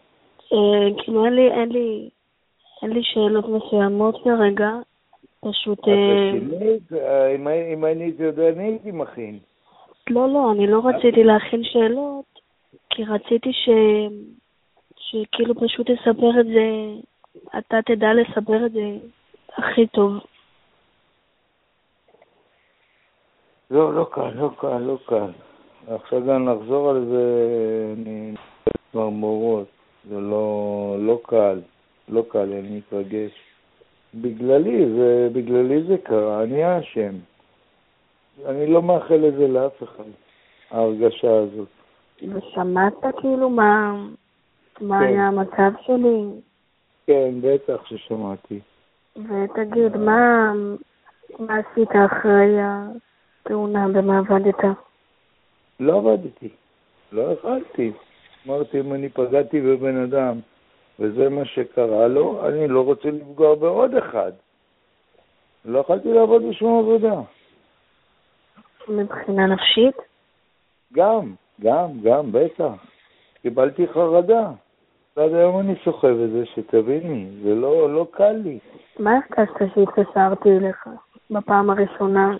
אה, 0.53 1.03
כאילו 1.03 1.25
אין 1.25 1.33
לי, 1.33 1.51
אין 1.51 1.69
לי, 1.71 2.09
אין 2.81 2.91
לי 2.91 3.03
שאלות 3.03 3.45
מסוימות 3.49 4.15
כרגע, 4.23 4.69
פשוט... 5.39 5.87
אה? 5.87 6.33
אה, 6.97 7.35
אם 7.73 7.85
אני 7.85 8.03
הייתי 8.03 8.23
יודע, 8.23 8.49
אני 8.49 8.63
הייתי 8.63 8.91
מכין. 8.91 9.39
לא, 10.09 10.29
לא, 10.29 10.51
אני 10.51 10.67
לא 10.67 10.81
רציתי 10.85 11.23
להכין 11.23 11.63
שאלות, 11.63 12.39
כי 12.89 13.03
רציתי 13.03 13.53
ש... 13.53 13.69
שכאילו 14.95 15.55
פשוט 15.55 15.91
תספר 15.91 16.39
את 16.39 16.45
זה, 16.45 16.67
אתה 17.57 17.77
תדע 17.85 18.13
לספר 18.13 18.65
את 18.65 18.71
זה 18.71 18.97
הכי 19.57 19.87
טוב. 19.87 20.13
לא, 23.71 23.93
לא 23.93 24.07
קל, 24.11 24.29
לא 24.35 24.49
קל, 24.57 24.77
לא 24.77 24.97
קל. 25.05 25.31
עכשיו 25.87 26.25
גם 26.25 26.49
לחזור 26.49 26.89
על 26.89 27.05
זה, 27.05 27.23
אני 27.97 28.35
צמרמורות. 28.91 29.67
זה 30.09 30.19
לא, 30.19 30.95
לא 30.99 31.19
קל, 31.23 31.59
לא 32.09 32.23
קל, 32.29 32.53
אני 32.53 32.77
מתרגש. 32.77 33.31
בגללי, 34.15 34.85
זה, 34.95 35.29
בגללי 35.33 35.83
זה 35.83 35.97
קרה, 35.97 36.43
אני 36.43 36.63
האשם. 36.63 37.13
אני 38.45 38.67
לא 38.67 38.81
מאחל 38.81 39.27
את 39.27 39.33
זה 39.33 39.47
לאף 39.47 39.83
אחד, 39.83 40.03
ההרגשה 40.71 41.37
הזאת. 41.37 41.67
ושמעת 42.23 42.93
כאילו 43.21 43.49
מה, 43.49 44.03
מה 44.81 44.99
כן. 44.99 45.05
היה 45.05 45.27
המצב 45.27 45.71
שלי? 45.85 46.23
כן, 47.07 47.29
בטח 47.41 47.85
ששמעתי. 47.85 48.59
ותגיד, 49.15 49.97
מה, 49.97 50.53
מה 51.39 51.57
עשית 51.57 51.89
אחרי 52.05 52.57
התאונה, 52.61 53.87
במה 53.87 54.17
עבדת? 54.17 54.63
לא 55.79 55.97
עבדתי, 55.97 56.49
לא 57.11 57.21
יכלתי. 57.21 57.91
אמרתי, 58.47 58.79
אם 58.79 58.93
אני 58.93 59.09
פגעתי 59.09 59.61
בבן 59.61 60.03
אדם 60.03 60.39
וזה 60.99 61.29
מה 61.29 61.45
שקרה 61.45 62.07
לו, 62.07 62.47
אני 62.47 62.67
לא 62.67 62.81
רוצה 62.81 63.09
לפגוע 63.09 63.55
בעוד 63.55 63.95
אחד. 63.95 64.31
לא 65.65 65.79
יכלתי 65.79 66.13
לעבוד 66.13 66.43
בשום 66.49 66.79
עבודה. 66.79 67.21
מבחינה 68.87 69.47
נפשית? 69.47 69.95
גם, 70.93 71.33
גם, 71.61 71.87
גם, 72.03 72.31
בטח. 72.31 72.71
קיבלתי 73.41 73.87
חרדה. 73.87 74.51
עד 75.15 75.33
היום 75.33 75.59
אני 75.59 75.73
סוחב 75.83 76.19
את 76.25 76.31
זה, 76.31 76.45
שתביני, 76.45 77.27
זה 77.43 77.55
לא, 77.55 77.93
לא 77.93 78.07
קל 78.11 78.31
לי. 78.31 78.59
מה 78.99 79.11
הרגשת 79.11 79.75
שהתקשרתי 79.75 80.49
אליך 80.49 80.87
בפעם 81.31 81.69
הראשונה? 81.69 82.37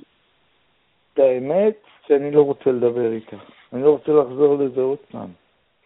את 1.14 1.20
האמת, 1.20 1.76
שאני 2.08 2.32
לא 2.32 2.42
רוצה 2.42 2.72
לדבר 2.72 3.12
איתך. 3.12 3.36
אני 3.74 3.84
לא 3.84 3.90
רוצה 3.90 4.12
לחזור 4.12 4.58
לזה 4.58 4.82
עוד 4.82 4.98
פעם. 5.12 5.30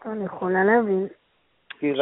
אני 0.06 0.26
יכולה 0.26 0.64
להבין. 0.64 1.08
כי 1.80 1.94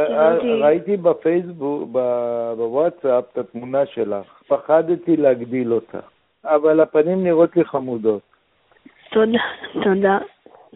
ראיתי 0.62 0.98
בפייסבוק, 0.98 1.90
ב- 1.92 2.54
בוואטסאפ, 2.58 3.24
את 3.32 3.38
התמונה 3.38 3.86
שלך. 3.86 4.44
פחדתי 4.48 5.18
להגדיל 5.18 5.74
אותה. 5.74 6.00
אבל 6.46 6.80
הפנים 6.80 7.24
נראות 7.24 7.56
לי 7.56 7.66
חמודות. 7.66 8.22
תודה, 9.12 9.40
תודה. 9.84 10.18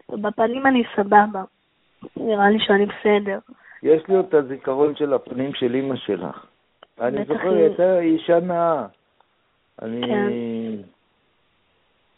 בפנים 0.09 0.67
אני 0.67 0.83
סבבה. 0.95 1.43
נראה 2.17 2.49
לי 2.49 2.59
שאני 2.59 2.85
בסדר. 2.85 3.39
יש 3.83 4.07
לי 4.07 4.15
עוד 4.15 4.25
את 4.29 4.33
הזיכרון 4.33 4.95
של 4.95 5.13
הפנים 5.13 5.53
של 5.53 5.75
אימא 5.75 5.95
שלך. 5.95 6.45
אני 7.01 7.25
זוכר, 7.25 7.49
היא 7.49 7.63
הייתה 7.63 7.99
אישה 7.99 8.39
נאה. 8.39 8.85
אני... 9.81 10.01
כן. 10.07 10.31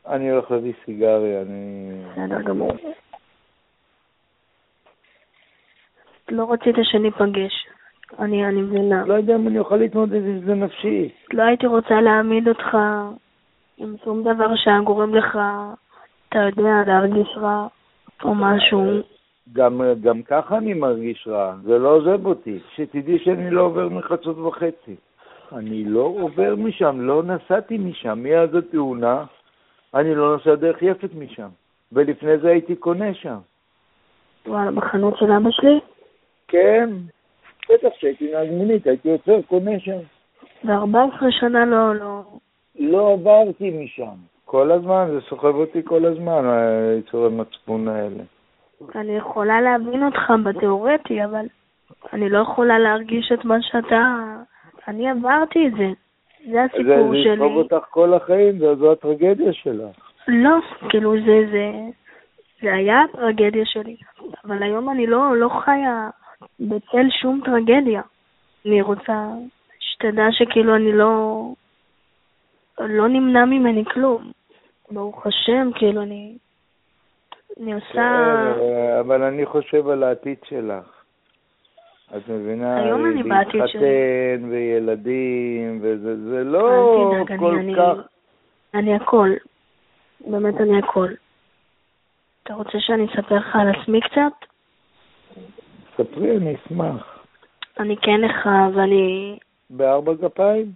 אני 0.08 0.30
הולך 0.30 0.52
להביא 0.52 0.74
סיגריה, 0.86 1.42
אני... 1.42 1.92
בסדר 2.12 2.42
גמור. 2.42 2.72
לא 6.32 6.52
רצית 6.52 6.76
שניפגש. 6.84 7.68
אני, 8.20 8.46
אני 8.46 8.62
מבינה. 8.62 9.06
לא 9.06 9.14
יודע 9.14 9.36
אם 9.36 9.48
אני 9.48 9.60
אוכל 9.60 9.76
להתמודד 9.76 10.26
עם 10.26 10.40
זה 10.46 10.54
נפשית. 10.54 11.14
לא 11.34 11.44
הייתי 11.44 11.68
רוצה 11.68 12.02
להעמיד 12.02 12.48
אותך 12.48 12.78
עם 13.78 13.96
שום 14.04 14.24
דבר 14.24 14.56
שהיה 14.56 14.80
גורם 14.82 15.16
לך, 15.16 15.40
אתה 16.30 16.40
יודע, 16.40 16.74
להרגיש 16.88 17.38
רע 17.38 17.68
או 18.24 18.36
משהו. 18.36 18.84
גם, 19.54 19.82
גם 20.02 20.22
ככה 20.22 20.58
אני 20.58 20.74
מרגיש 20.74 21.28
רע, 21.28 21.56
זה 21.64 21.78
לא 21.78 21.90
עוזב 21.90 22.26
אותי. 22.26 22.60
שתדעי 22.76 23.20
שאני 23.20 23.52
לא 23.52 23.62
עובר 23.62 23.90
מחצות 23.90 24.38
וחצי. 24.38 24.96
אני 25.52 25.84
לא 25.84 26.14
עובר 26.20 26.56
משם, 26.56 27.02
לא 27.02 27.24
נסעתי 27.24 27.78
משם. 27.78 28.20
מאז 28.24 28.56
התאונה, 28.56 29.24
אני 29.94 30.16
לא 30.16 30.34
נוסע 30.34 30.56
דרך 30.56 30.82
יפת 30.82 31.10
משם. 31.16 31.48
ולפני 31.92 32.38
זה 32.38 32.50
הייתי 32.50 32.76
קונה 32.76 33.14
שם. 33.14 33.38
וואלה, 34.48 34.72
בחנות 34.72 35.18
של 35.18 35.32
אבא 35.32 35.50
שלי? 35.52 35.80
כן, 36.50 36.90
בטח 37.70 37.90
שהייתי 38.00 38.32
נהג 38.32 38.50
מונית, 38.52 38.88
הייתי 38.88 39.12
עוצר, 39.12 39.42
קונה 39.48 39.80
שם. 39.80 40.00
ו-14 40.64 41.26
שנה 41.30 41.66
לא, 41.66 41.96
לא... 41.96 42.22
לא 42.80 43.14
עברתי 43.14 43.70
משם. 43.84 44.16
כל 44.46 44.72
הזמן, 44.72 45.08
זה 45.12 45.22
סוחב 45.22 45.56
אותי 45.56 45.82
כל 45.86 46.06
הזמן, 46.06 46.46
היצורי 46.46 47.30
מצפון 47.30 47.88
האלה. 47.88 48.24
אני 48.96 49.18
יכולה 49.18 49.62
להבין 49.62 50.06
אותך 50.06 50.34
בתיאורטי, 50.44 51.24
אבל 51.26 51.46
אני 52.14 52.30
לא 52.30 52.40
יכולה 52.40 52.80
להרגיש 52.80 53.32
את 53.32 53.46
מה 53.46 53.58
שאתה... 53.62 54.26
אני 54.88 55.10
עברתי 55.10 55.68
את 55.68 55.72
זה. 55.72 55.90
זה 56.52 56.64
הסיפור 56.64 56.84
זה, 56.86 57.10
זה 57.10 57.24
שלי. 57.24 57.34
יסחוב 57.34 57.58
אותך 57.58 57.86
כל 57.90 58.14
החיים, 58.14 58.60
זו, 58.60 58.76
זו 58.76 58.92
הטרגדיה 58.92 59.54
שלך. 59.54 60.12
לא, 60.28 60.58
כאילו 60.90 61.14
זה, 61.26 61.42
זה, 61.52 61.72
זה 62.62 62.74
היה 62.74 63.02
הטרגדיה 63.02 63.66
שלי, 63.66 63.96
אבל 64.46 64.64
היום 64.64 64.90
אני 64.90 65.08
לא, 65.08 65.36
לא 65.36 65.50
חיה 65.50 66.10
בצל 66.60 67.10
שום 67.22 67.42
טרגדיה. 67.46 68.02
אני 68.66 68.82
רוצה 68.82 69.28
שתדע 69.80 70.28
שכאילו 70.32 70.76
אני 70.76 70.92
לא, 70.92 71.44
לא 72.80 73.08
נמנע 73.08 73.46
ממני 73.46 73.86
כלום. 73.86 74.32
ברוך 74.92 75.28
השם, 75.28 75.70
כאילו 75.76 76.02
אני, 76.02 76.38
אני 77.60 77.74
עושה... 77.74 78.54
כן, 78.56 78.98
אבל 79.00 79.24
אני 79.24 79.46
חושב 79.46 79.88
על 79.88 80.04
העתיד 80.04 80.38
שלך. 80.46 81.04
את 82.18 82.30
מבינה? 82.30 82.76
היום 82.76 83.06
אני 83.06 83.24
בעתיד 83.24 83.62
שלי. 83.68 83.82
להתחתן 83.82 84.50
וילדים, 84.50 85.80
וזה 85.82 86.30
זה 86.30 86.44
לא 86.44 87.14
תדאג, 87.26 87.40
כל 87.40 87.56
אני, 87.56 87.76
כך... 87.76 87.98
אני 88.74 88.96
הכל. 88.96 89.30
באמת 90.28 90.62
אני 90.62 90.80
הכל. 90.80 91.08
אתה 92.44 92.54
רוצה 92.54 92.80
שאני 92.80 93.06
אספר 93.06 93.36
לך 93.36 93.56
על 93.56 93.68
עצמי 93.70 94.02
קצת? 94.02 94.49
ספרי, 96.00 96.38
אני 96.38 96.56
אשמח. 96.56 97.20
אני 97.80 97.98
כן 97.98 98.22
נכה 98.22 98.68
ואני 98.74 99.38
בארבע 99.70 100.14
גפיים? 100.14 100.72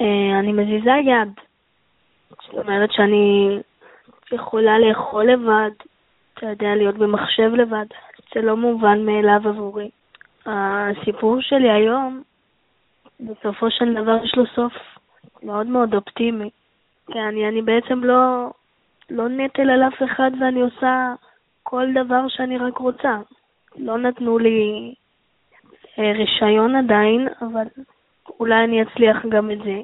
אה, 0.00 0.38
אני 0.38 0.52
מזיזה 0.52 0.90
יד. 0.90 1.28
זאת 2.30 2.54
אומרת 2.54 2.92
שאני 2.92 3.58
יכולה 4.32 4.78
לאכול 4.78 5.30
לבד, 5.32 5.70
אתה 6.34 6.46
יודע, 6.46 6.74
להיות 6.74 6.94
במחשב 6.94 7.50
לבד. 7.54 7.86
זה 8.34 8.42
לא 8.42 8.56
מובן 8.56 9.06
מאליו 9.06 9.48
עבורי. 9.48 9.90
הסיפור 10.46 11.36
שלי 11.40 11.70
היום, 11.70 12.22
בסופו 13.20 13.70
של 13.70 13.94
דבר 13.94 14.24
יש 14.24 14.34
לו 14.36 14.46
סוף 14.46 14.72
מאוד 15.42 15.66
מאוד 15.66 15.94
אופטימי. 15.94 16.50
כי 17.06 17.20
אני, 17.20 17.48
אני 17.48 17.62
בעצם 17.62 18.04
לא, 18.04 18.50
לא 19.10 19.28
נטל 19.28 19.70
על 19.70 19.82
אף 19.82 20.02
אחד 20.02 20.30
ואני 20.40 20.60
עושה 20.60 21.14
כל 21.62 21.86
דבר 21.94 22.28
שאני 22.28 22.58
רק 22.58 22.78
רוצה. 22.78 23.16
לא 23.78 23.98
נתנו 23.98 24.38
לי 24.38 24.94
אה, 25.98 26.12
רישיון 26.12 26.76
עדיין, 26.76 27.28
אבל 27.40 27.66
אולי 28.40 28.64
אני 28.64 28.82
אצליח 28.82 29.26
גם 29.28 29.50
את 29.50 29.58
זה. 29.58 29.80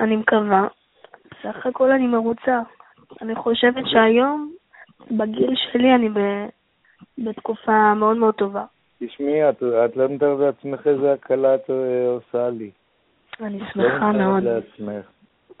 אני 0.00 0.16
מקווה. 0.16 0.66
בסך 1.30 1.66
הכל 1.66 1.90
אני 1.90 2.06
מרוצה. 2.06 2.60
אני 3.22 3.34
חושבת 3.34 3.84
שהיום, 3.86 4.52
בגיל 5.10 5.54
שלי, 5.56 5.94
אני 5.94 6.08
ב, 6.08 6.20
בתקופה 7.18 7.94
מאוד 7.94 8.16
מאוד 8.16 8.34
טובה. 8.34 8.64
תשמעי, 9.00 9.48
את, 9.48 9.62
את 9.62 9.96
לא 9.96 10.08
מתארת 10.08 10.38
לעצמך 10.38 10.86
איזה 10.86 11.12
הקלה 11.12 11.54
את 11.54 11.70
אה, 11.70 12.08
עושה 12.08 12.50
לי. 12.50 12.70
אני 13.40 13.58
לא 13.58 13.66
שמחה 13.72 14.12
מאוד. 14.12 14.42
מתארת 14.42 14.64
לעצמך. 14.78 15.06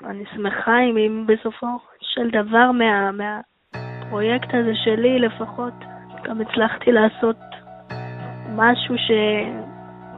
אני 0.04 0.24
שמחה 0.34 0.78
אם, 0.80 0.96
אם 0.96 1.26
בסופו 1.26 1.66
של 2.00 2.30
דבר 2.30 2.70
מה, 2.72 3.10
מהפרויקט 3.12 4.48
הזה 4.54 4.72
שלי 4.84 5.18
לפחות 5.18 5.74
גם 6.28 6.40
הצלחתי 6.40 6.92
לעשות 6.92 7.36
משהו 8.54 8.94
ש... 8.98 9.10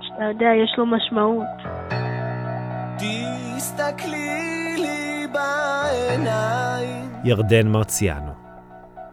שאתה 0.00 0.24
יודע, 0.24 0.48
יש 0.64 0.74
לו 0.78 0.86
משמעות. 0.86 1.46
תסתכלי 2.96 4.76
לי 4.76 5.26
בעיניים, 5.32 7.10
ירדן 7.24 7.68
מרציאנו. 7.68 8.32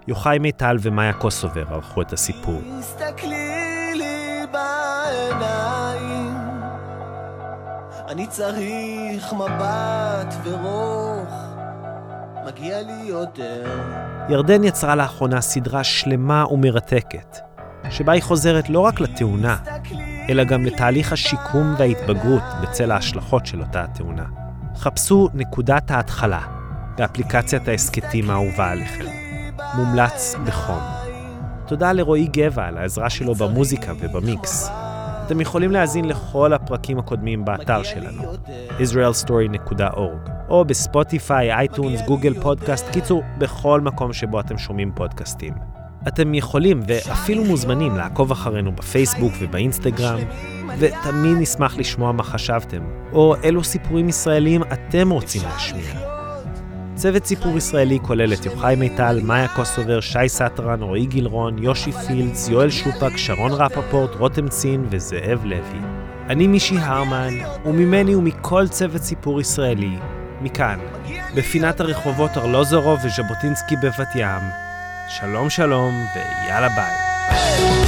יוחאי 0.07 0.39
מיטל 0.39 0.75
ומאיה 0.81 1.13
קוסובר 1.13 1.73
ערכו 1.73 2.01
את 2.01 2.13
הסיפור. 2.13 2.61
תסתכלי 2.79 3.93
לי 3.93 4.45
בעיניים. 4.51 6.35
אני 8.09 8.27
צריך 8.27 9.33
מבט 9.33 10.33
ורוך, 10.43 11.44
מגיע 12.45 12.81
לי 12.81 13.07
יותר. 13.07 13.79
ירדן 14.29 14.63
יצרה 14.63 14.95
לאחרונה 14.95 15.41
סדרה 15.41 15.83
שלמה 15.83 16.45
ומרתקת, 16.51 17.37
שבה 17.89 18.13
היא 18.13 18.23
חוזרת 18.23 18.69
לא 18.69 18.79
רק 18.79 18.99
לתאונה, 18.99 19.57
אלא 20.29 20.43
גם 20.43 20.65
לתהליך 20.65 21.13
השיקום 21.13 21.75
וההתבגרות 21.77 22.43
בצל 22.61 22.91
ההשלכות 22.91 23.45
של 23.45 23.61
אותה 23.61 23.83
התאונה. 23.83 24.25
חפשו 24.75 25.29
נקודת 25.33 25.91
ההתחלה 25.91 26.41
באפליקציית 26.97 27.67
ההסכתים 27.67 28.29
האהובה 28.29 28.71
עליכם. 28.71 29.05
מומלץ 29.75 30.35
בחום. 30.45 30.81
תודה 31.67 31.91
לרועי 31.91 32.27
גבע 32.27 32.65
על 32.65 32.77
העזרה 32.77 33.09
שלו 33.09 33.35
במוזיקה 33.35 33.93
ובמיקס. 33.99 34.69
אתם 35.25 35.41
יכולים 35.41 35.71
להאזין 35.71 36.05
לכל 36.05 36.53
הפרקים 36.53 36.99
הקודמים 36.99 37.45
באתר 37.45 37.83
שלנו, 37.83 38.23
israelstory.org, 38.79 40.29
או 40.49 40.65
בספוטיפיי, 40.65 41.53
iTunes, 41.53 42.01
גוגל 42.01 42.41
פודקאסט, 42.41 42.89
קיצור, 42.89 43.23
בכל 43.37 43.81
מקום 43.81 44.13
שבו 44.13 44.39
אתם 44.39 44.57
שומעים 44.57 44.91
פודקאסטים. 44.95 45.53
אתם 46.07 46.33
יכולים 46.33 46.79
ואפילו 46.87 47.43
מוזמנים 47.43 47.97
לעקוב 47.97 48.31
אחרינו 48.31 48.71
בפייסבוק 48.71 49.33
ובאינסטגרם, 49.39 50.19
ותמיד 50.79 51.37
נשמח 51.37 51.77
לשמוע 51.77 52.11
מה 52.11 52.23
חשבתם, 52.23 52.81
או 53.13 53.35
אילו 53.43 53.63
סיפורים 53.63 54.09
ישראליים 54.09 54.63
אתם 54.63 55.09
רוצים 55.09 55.41
להשמיע. 55.43 56.14
צוות 56.95 57.25
סיפור 57.25 57.57
ישראלי 57.57 57.99
כולל 58.01 58.33
את 58.33 58.45
יוחאי 58.45 58.75
מיטל, 58.75 59.19
מאיה 59.23 59.47
קוסובר, 59.47 59.99
שי 60.01 60.27
סטרן, 60.29 60.81
רועי 60.81 61.05
גילרון, 61.05 61.63
יושי 61.63 61.91
פילדס, 61.91 62.49
יואל 62.49 62.69
שופק, 62.69 63.17
שרון 63.17 63.51
רפפורט, 63.51 64.15
רותם 64.15 64.47
צין 64.47 64.85
וזאב 64.89 65.45
לוי. 65.45 65.79
אני 66.29 66.47
מישי 66.47 66.77
הרמן, 66.77 67.33
וממני 67.65 68.15
ומכל 68.15 68.67
צוות 68.67 69.01
סיפור 69.01 69.41
ישראלי, 69.41 69.97
מכאן, 70.41 70.79
בפינת 71.35 71.79
הרחובות 71.79 72.37
ארלוזורוב 72.37 72.99
וז'בוטינסקי 73.03 73.75
בבת 73.75 74.15
ים. 74.15 74.41
שלום 75.09 75.49
שלום 75.49 75.93
ויאללה 76.15 76.69
ביי. 76.69 77.84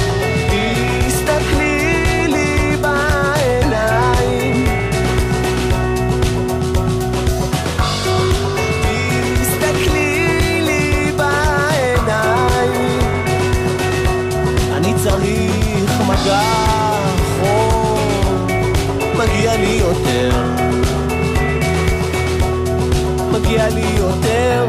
מגיע 23.58 23.68
לי 23.68 23.96
יותר. 23.98 24.66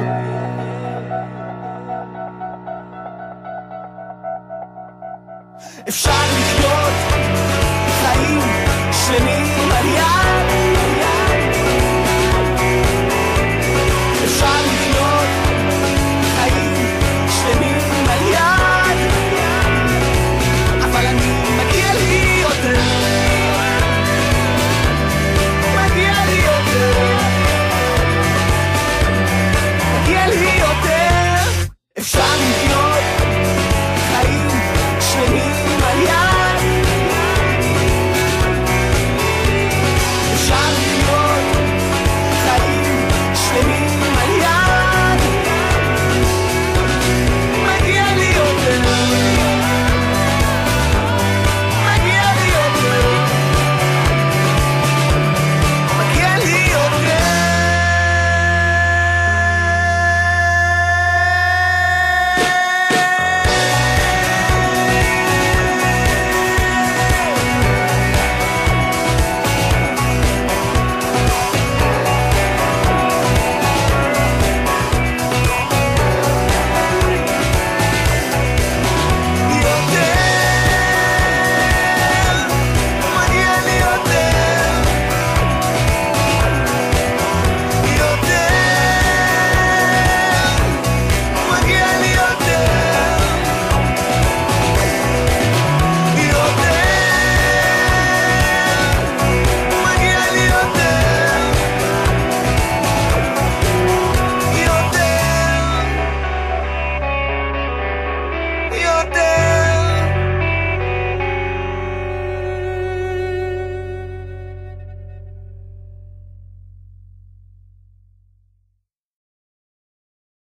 אפשר 5.90 6.12
לחיות 6.12 6.89